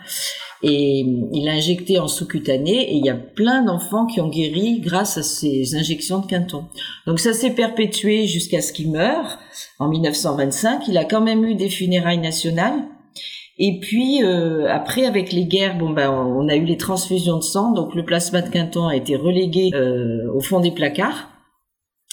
[0.64, 4.80] et il a injecté en sous-cutané et il y a plein d'enfants qui ont guéri
[4.80, 6.64] grâce à ces injections de Quinton.
[7.07, 9.38] Donc ça s'est perpétué jusqu'à ce qu'il meure
[9.78, 10.88] en 1925.
[10.88, 12.82] Il a quand même eu des funérailles nationales.
[13.59, 17.42] Et puis euh, après, avec les guerres, bon ben on a eu les transfusions de
[17.42, 21.30] sang, donc le plasma de Quinton a été relégué euh, au fond des placards.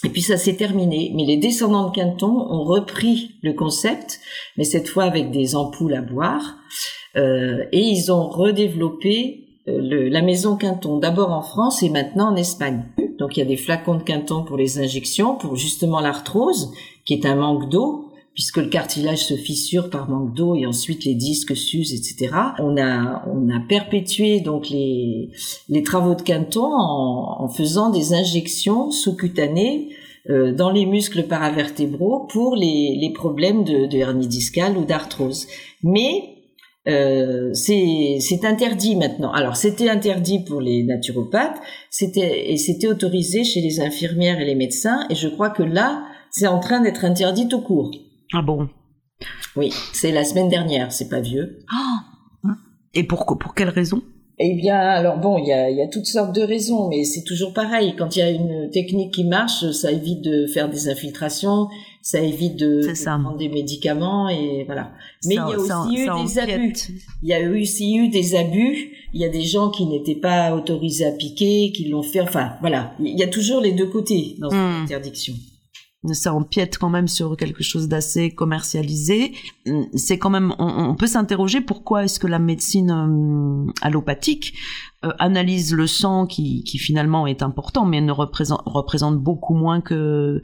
[0.05, 1.11] Et puis ça s'est terminé.
[1.15, 4.19] Mais les descendants de Quinton ont repris le concept,
[4.57, 6.57] mais cette fois avec des ampoules à boire.
[7.15, 12.35] Euh, et ils ont redéveloppé euh, la maison Quinton, d'abord en France et maintenant en
[12.35, 12.85] Espagne.
[13.17, 16.73] Donc il y a des flacons de Quinton pour les injections, pour justement l'arthrose,
[17.05, 21.05] qui est un manque d'eau, puisque le cartilage se fissure par manque d'eau et ensuite
[21.05, 22.34] les disques s'usent, etc.
[22.59, 25.29] On a on a perpétué donc les
[25.69, 29.89] les travaux de Quinton en, en faisant des injections sous-cutanées
[30.29, 35.47] euh, dans les muscles paravertébraux pour les les problèmes de, de hernie discale ou d'arthrose.
[35.84, 36.34] Mais
[36.88, 39.31] euh, c'est interdit maintenant.
[39.31, 44.55] Alors c'était interdit pour les naturopathes, c'était et c'était autorisé chez les infirmières et les
[44.55, 45.05] médecins.
[45.09, 47.91] Et je crois que là, c'est en train d'être interdit tout court.
[48.32, 48.69] Ah bon?
[49.55, 51.59] Oui, c'est la semaine dernière, c'est pas vieux.
[51.71, 52.49] Oh
[52.95, 54.01] et pour pour quelle raison?
[54.39, 57.24] Eh bien, alors bon, il y a, y a, toutes sortes de raisons, mais c'est
[57.24, 57.93] toujours pareil.
[57.95, 61.67] Quand il y a une technique qui marche, ça évite de faire des infiltrations,
[62.01, 64.91] ça évite de, prendre des médicaments et voilà.
[65.26, 66.74] Mais il y a aussi eu des abus.
[67.21, 68.91] Il y a aussi eu des abus.
[69.13, 72.21] Il y a des gens qui n'étaient pas autorisés à piquer, qui l'ont fait.
[72.21, 72.93] Enfin, voilà.
[72.99, 74.84] Il y a toujours les deux côtés dans cette hmm.
[74.84, 75.36] interdiction
[76.12, 79.34] ça empiète quand même sur quelque chose d'assez commercialisé.
[79.95, 84.54] C'est quand même, on, peut s'interroger pourquoi est-ce que la médecine euh, allopathique
[85.06, 89.80] euh, analyse le sang qui, qui, finalement est important, mais ne représente, représente beaucoup moins
[89.80, 90.41] que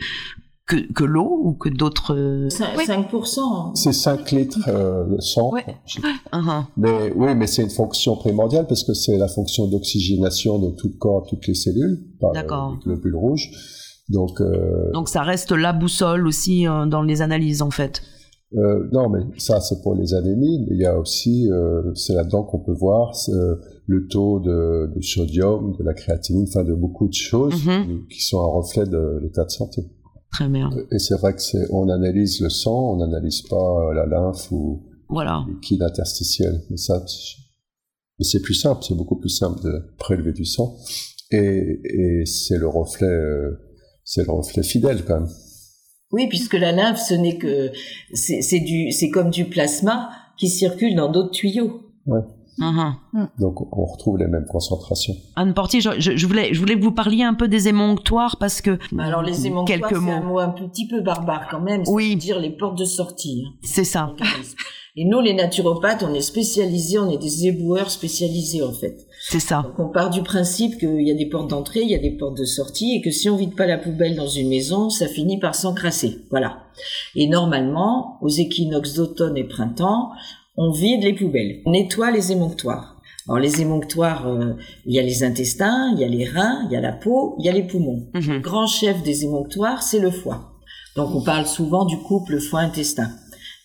[0.70, 3.76] que, que l'eau ou que d'autres 5%.
[3.76, 5.52] C'est 5 litres euh, le sang.
[6.32, 6.64] Uh-huh.
[6.78, 10.90] Mais oui, mais c'est une fonction primordiale parce que c'est la fonction d'oxygénation de tout
[10.90, 13.50] le corps, toutes les cellules, par le globule rouge.
[14.10, 18.02] Donc, euh, donc ça reste la boussole aussi euh, dans les analyses en fait.
[18.56, 22.14] Euh, non, mais ça c'est pour les anémies, mais il y a aussi, euh, c'est
[22.14, 23.56] là-dedans qu'on peut voir euh,
[23.86, 28.08] le taux de, de, sodium, de la créatinine, enfin de beaucoup de choses mhm.
[28.08, 29.84] qui sont un reflet de l'état de santé.
[30.32, 30.72] Très bien.
[30.92, 34.84] Et c'est vrai que c'est, on analyse le sang, on n'analyse pas la lymphe ou
[35.10, 35.44] voilà.
[35.48, 36.64] le liquide interstitiel.
[36.72, 37.04] Mais ça,
[38.20, 40.76] c'est plus simple, c'est beaucoup plus simple de prélever du sang,
[41.32, 43.08] et, et c'est le reflet
[44.10, 45.30] c'est le reflet fidèle quand même.
[46.12, 47.72] Oui, puisque la lymphe, ce n'est que
[48.14, 51.82] c'est du c'est comme du plasma qui circule dans d'autres tuyaux.
[52.08, 52.22] Ouais.
[52.58, 53.30] Uh-huh.
[53.40, 55.14] Donc on retrouve les mêmes concentrations.
[55.36, 58.62] Anne Portier, je, je, voulais je voulais que vous parliez un peu des émonctoires parce
[58.62, 62.16] que bah, alors les émonctoires c'est un mot un petit peu barbare quand même, oui.
[62.16, 63.46] dire les portes de sortie.
[63.48, 63.52] Hein.
[63.62, 64.14] C'est ça.
[65.02, 69.08] Et nous les naturopathes, on est spécialisés, on est des éboueurs spécialisés en fait.
[69.22, 69.62] C'est ça.
[69.62, 72.12] Donc on part du principe qu'il y a des portes d'entrée, il y a des
[72.12, 75.08] portes de sortie, et que si on vide pas la poubelle dans une maison, ça
[75.08, 76.26] finit par s'encrasser.
[76.32, 76.64] Voilà.
[77.16, 80.10] Et normalement, aux équinoxes d'automne et printemps,
[80.58, 82.98] on vide les poubelles, on nettoie les émonctoires.
[83.30, 86.74] Alors les émonctoires, euh, il y a les intestins, il y a les reins, il
[86.74, 88.10] y a la peau, il y a les poumons.
[88.16, 88.34] Mhm.
[88.34, 90.60] Le grand chef des émonctoires, c'est le foie.
[90.98, 93.12] Donc on parle souvent du couple foie-intestin.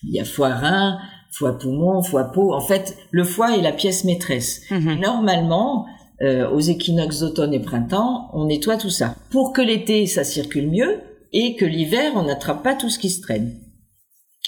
[0.05, 0.99] Il y a foie-rein,
[1.37, 2.53] foie poumon, foie peau.
[2.53, 4.63] En fait, le foie est la pièce maîtresse.
[4.71, 5.01] Mhm.
[5.01, 5.87] Normalement,
[6.23, 10.71] euh, aux équinoxes d'automne et printemps, on nettoie tout ça pour que l'été ça circule
[10.71, 11.01] mieux
[11.33, 13.59] et que l'hiver on n'attrape pas tout ce qui se traîne.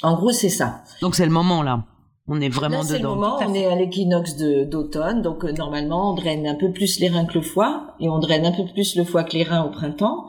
[0.03, 0.83] En gros, c'est ça.
[1.03, 1.85] Donc c'est le moment là.
[2.29, 2.93] On est vraiment là, dedans.
[2.93, 3.37] C'est le moment.
[3.41, 7.25] On est à l'équinoxe d'automne, donc euh, normalement on draine un peu plus les reins
[7.25, 9.71] que le foie et on draine un peu plus le foie que les reins au
[9.71, 10.27] printemps.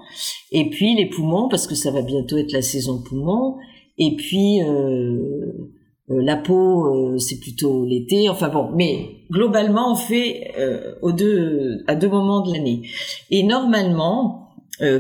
[0.52, 3.58] Et puis les poumons parce que ça va bientôt être la saison poumons.
[3.98, 5.72] Et puis euh, euh,
[6.10, 8.30] la peau, euh, c'est plutôt l'été.
[8.30, 12.84] Enfin bon, mais globalement, on fait euh, aux deux, à deux moments de l'année.
[13.30, 14.44] Et normalement,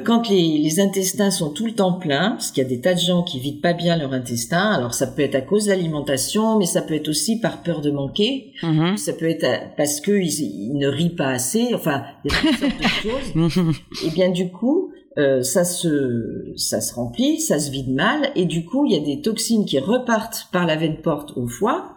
[0.05, 2.95] quand les, les, intestins sont tout le temps pleins, parce qu'il y a des tas
[2.95, 5.69] de gens qui vident pas bien leur intestin, alors ça peut être à cause de
[5.69, 8.97] l'alimentation, mais ça peut être aussi par peur de manquer, mm-hmm.
[8.97, 9.45] ça peut être
[9.77, 13.75] parce que ils, ne rient pas assez, enfin, il y a toutes sortes de choses.
[14.03, 18.45] Et bien du coup, euh, ça se ça se remplit, ça se vide mal et
[18.45, 21.95] du coup il y a des toxines qui repartent par la veine porte au foie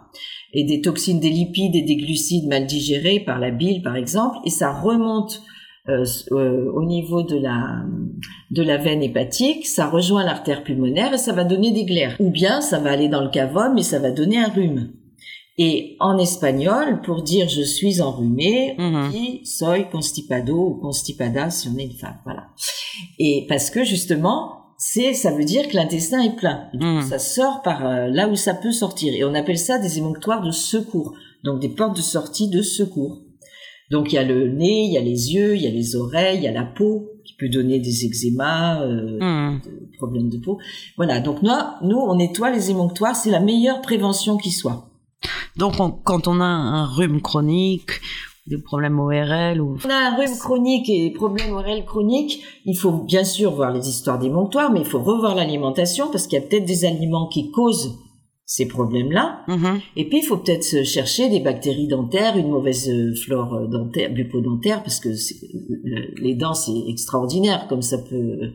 [0.53, 4.37] et des toxines des lipides et des glucides mal digérés par la bile par exemple
[4.45, 5.41] et ça remonte
[5.89, 7.83] euh, euh, au niveau de la
[8.51, 12.15] de la veine hépatique, ça rejoint l'artère pulmonaire et ça va donner des glaires.
[12.19, 14.91] Ou bien ça va aller dans le cavum et ça va donner un rhume.
[15.57, 19.11] Et en espagnol, pour dire je suis enrhumé, on mhm.
[19.11, 22.17] dit soy constipado ou constipada si on est une femme.
[22.23, 22.47] Voilà.
[23.19, 26.69] Et parce que justement, c'est ça veut dire que l'intestin est plein.
[26.73, 27.01] Mhm.
[27.01, 29.13] Ça sort par euh, là où ça peut sortir.
[29.13, 31.13] Et on appelle ça des émonctoires de secours.
[31.43, 33.21] donc des portes de sortie de secours.
[33.89, 35.95] Donc il y a le nez, il y a les yeux, il y a les
[35.95, 39.59] oreilles, il y a la peau qui peut donner des eczémas, euh, Hmm.
[39.63, 40.59] des problèmes de peau.
[40.97, 41.51] Voilà, donc nous,
[41.83, 44.90] nous on nettoie les émonctoires, c'est la meilleure prévention qui soit.
[45.61, 47.91] Donc, on- quand on a un rhume chronique,
[48.47, 52.75] des problèmes ORL ou On a un rhume chronique et des problèmes ORL chroniques, il
[52.75, 56.43] faut bien sûr voir les histoires d'émonctoires, mais il faut revoir l'alimentation parce qu'il y
[56.43, 57.95] a peut-être des aliments qui causent
[58.43, 59.41] ces problèmes-là.
[59.47, 59.79] Mhm.
[59.97, 64.11] Et puis, il faut peut-être chercher des bactéries dentaires, une mauvaise euh, flore euh, dentaire,
[64.11, 68.51] bucco-dentaire, parce que euh, les dents, c'est extraordinaire, comme ça peut...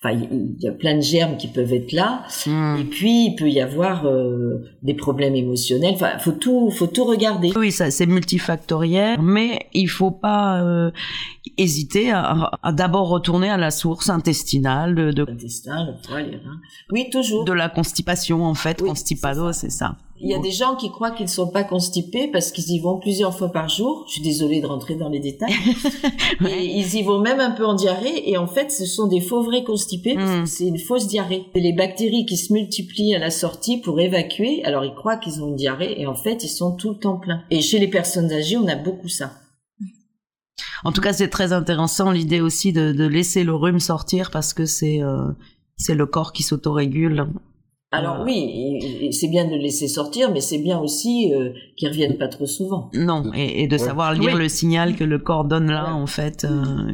[0.00, 2.22] Enfin, il y a plein de germes qui peuvent être là.
[2.46, 2.76] Hmm.
[2.80, 5.94] Et puis, il peut y avoir euh, des problèmes émotionnels.
[5.94, 7.52] Enfin, faut tout, faut tout regarder.
[7.56, 10.92] Oui, ça c'est multifactoriel, mais il faut pas euh,
[11.56, 16.36] hésiter à, à d'abord retourner à la source intestinale de, de, L'intestin, le foie, les
[16.36, 16.60] reins.
[16.92, 17.44] Oui, toujours.
[17.44, 19.96] de la constipation en fait, Oui, constipado, c'est ça.
[20.20, 22.80] Il y a des gens qui croient qu'ils ne sont pas constipés parce qu'ils y
[22.80, 24.04] vont plusieurs fois par jour.
[24.08, 25.54] Je suis désolée de rentrer dans les détails.
[26.48, 28.28] Et ils y vont même un peu en diarrhée.
[28.30, 30.40] Et en fait, ce sont des faux vrais constipés parce Mm.
[30.42, 31.44] que c'est une fausse diarrhée.
[31.54, 34.64] C'est les bactéries qui se multiplient à la sortie pour évacuer.
[34.64, 37.16] Alors, ils croient qu'ils ont une diarrhée et en fait, ils sont tout le temps
[37.18, 37.42] pleins.
[37.50, 39.32] Et chez les personnes âgées, on a beaucoup ça.
[40.84, 44.52] En tout cas, c'est très intéressant l'idée aussi de, de laisser le rhume sortir parce
[44.54, 45.28] que c'est euh,
[45.76, 47.26] c'est le corps qui s'autorégule.
[47.90, 48.24] Alors Ah.
[48.24, 52.28] oui, c'est bien de le laisser sortir, mais c'est bien aussi euh, qu'ils reviennent pas
[52.28, 52.90] trop souvent.
[52.94, 53.78] Non, et, et de Ouais.
[53.78, 54.42] savoir lire Oui.
[54.42, 56.92] le signal que le corps donne là, en fait, euh,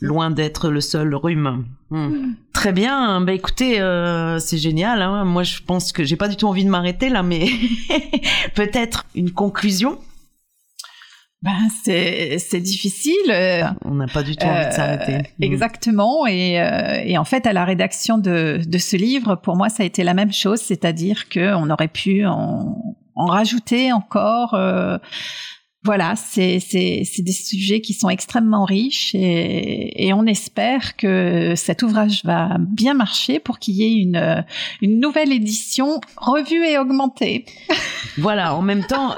[0.00, 1.64] loin d'être le seul rhume.
[1.90, 2.32] Hmm.
[2.52, 5.00] Très bien, bah écoutez, euh, c'est génial.
[5.02, 5.24] Hein.
[5.24, 7.46] Moi, je pense que j'ai pas du tout envie de m'arrêter là, mais
[8.54, 9.98] peut-être une conclusion.
[11.42, 13.14] Ben, c'est c'est difficile.
[13.30, 15.18] euh, On n'a pas du tout envie de Euh, s'arrêter.
[15.38, 15.42] Hmm.
[15.42, 16.26] Exactement.
[16.26, 19.82] Et, euh, et en fait, à la rédaction de, de ce livre, pour moi, ça
[19.82, 22.76] a été la même chose, c'est-à-dire que on aurait pu en,
[23.14, 24.52] en rajouter encore.
[24.54, 24.98] euh,
[25.82, 32.22] voilà, c'est des sujets qui sont extrêmement riches et, et on espère que cet ouvrage
[32.24, 34.44] va bien marcher pour qu'il y ait une
[34.82, 37.44] une nouvelle édition revue et augmentée.
[38.18, 39.14] Voilà, en même temps,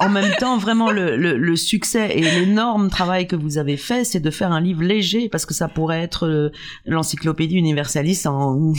[0.00, 4.02] en même temps, vraiment le, le, le succès et l'énorme travail que vous avez fait,
[4.02, 6.50] c'est de faire un livre léger parce que ça pourrait être euh,
[6.86, 8.72] l'encyclopédie universaliste en, en,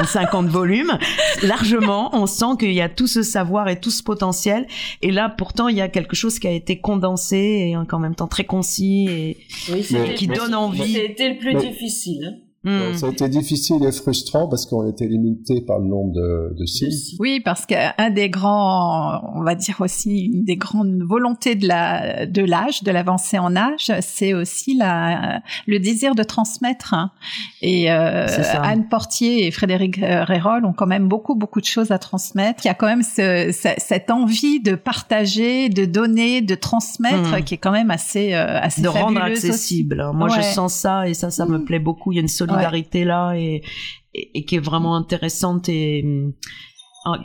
[0.00, 0.96] en 50 volumes.
[1.42, 4.66] Largement, on sent qu'il y a tout ce savoir et tout ce potentiel.
[5.02, 8.14] Et là, pourtant, il y a quelque chose qui a été condensé et en même
[8.14, 9.36] temps très concis et
[9.72, 10.92] Oui, qui donne envie.
[10.94, 12.42] C'était le plus Mais- difficile.
[12.64, 12.92] Hmm.
[12.94, 16.66] Ça a été difficile et frustrant parce qu'on était limité par le nombre de, de
[16.66, 17.16] signes.
[17.20, 22.26] Oui, parce qu'un des grands, on va dire aussi une des grandes volontés de la
[22.26, 26.94] de l'âge, de l'avancée en âge, c'est aussi la le désir de transmettre.
[26.94, 27.12] hein.
[27.62, 28.26] Et euh.
[28.60, 32.64] Anne Portier et Frédéric euh, Rérol ont quand même beaucoup beaucoup de choses à transmettre.
[32.64, 37.36] Il y a quand même ce, ce- cette envie de partager, de donner, de transmettre,
[37.38, 37.42] Hmm.
[37.44, 39.46] qui est quand même assez euh, assez de rendre aussi.
[39.46, 40.10] accessible.
[40.12, 41.64] Moi, je sens ça et ça, ça me Mm.
[41.64, 42.12] plaît beaucoup.
[42.12, 43.62] Il y a une solidarité là et,
[44.14, 46.32] et, et qui est vraiment intéressante et hum,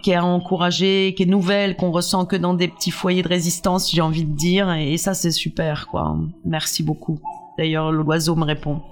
[0.02, 3.28] qui est à encourager, qui est nouvelle, qu'on ressent que dans des petits foyers de
[3.28, 4.72] résistance, j'ai envie de dire.
[4.74, 6.18] Et, ça, c'est super, quoi.
[6.46, 7.20] Merci beaucoup.
[7.58, 8.82] D'ailleurs, l'oiseau me répond.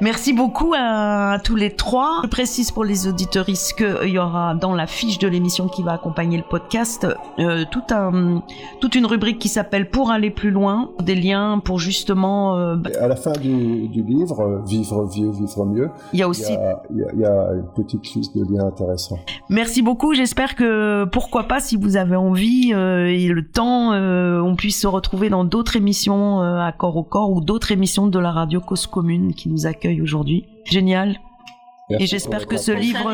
[0.00, 2.20] Merci beaucoup à, à tous les trois.
[2.22, 5.92] Je précise pour les auditeuristes qu'il y aura dans la fiche de l'émission qui va
[5.94, 7.04] accompagner le podcast
[7.40, 8.42] euh, tout un,
[8.80, 12.56] toute une rubrique qui s'appelle Pour aller plus loin, des liens pour justement...
[12.56, 16.22] euh, bah, à la fin du, du livre, euh, Vivre vieux, vivre mieux, il y
[16.22, 16.52] a aussi
[16.90, 19.18] il y a- il y a une petite liste de liens intéressants.
[19.48, 20.14] Merci beaucoup.
[20.14, 24.80] J'espère que pourquoi pas, si vous avez envie euh, et le temps, euh, on puisse
[24.80, 28.30] se retrouver dans d'autres émissions euh, à corps au corps ou d'autres émissions de la
[28.30, 30.44] radio Cause Commune qui nous accueille aujourd'hui.
[30.64, 31.18] Génial.
[31.90, 33.10] Merci Et j'espère que ce livre.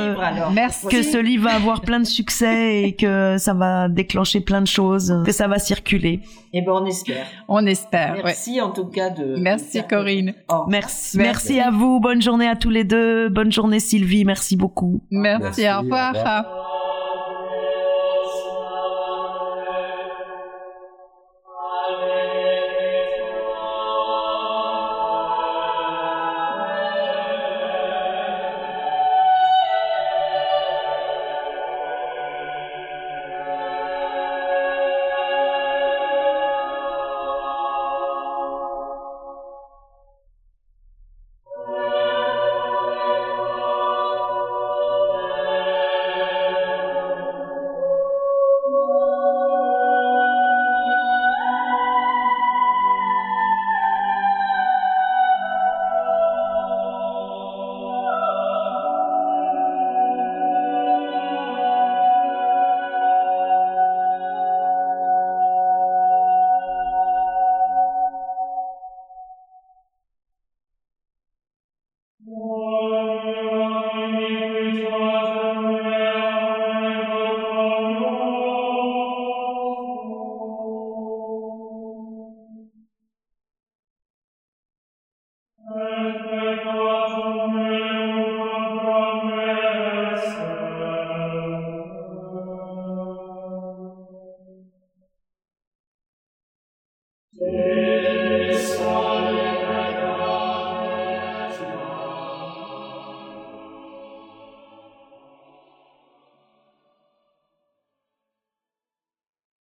[0.53, 0.89] Merci.
[0.89, 4.67] que ce livre va avoir plein de succès et que ça va déclencher plein de
[4.67, 6.21] choses, que ça va circuler.
[6.53, 7.27] Eh ben, on espère.
[7.47, 8.15] On espère.
[8.17, 8.23] ouais.
[8.25, 9.37] Merci en tout cas de.
[9.39, 10.35] Merci de Corinne.
[10.49, 10.69] Revoir.
[10.69, 11.19] Merci.
[11.19, 11.53] Merci.
[11.53, 12.01] Merci à vous.
[12.01, 13.29] Bonne journée à tous les deux.
[13.29, 14.25] Bonne journée Sylvie.
[14.25, 15.03] Merci beaucoup.
[15.11, 15.43] Merci.
[15.43, 16.15] Merci, au revoir.
[16.15, 16.64] au revoir.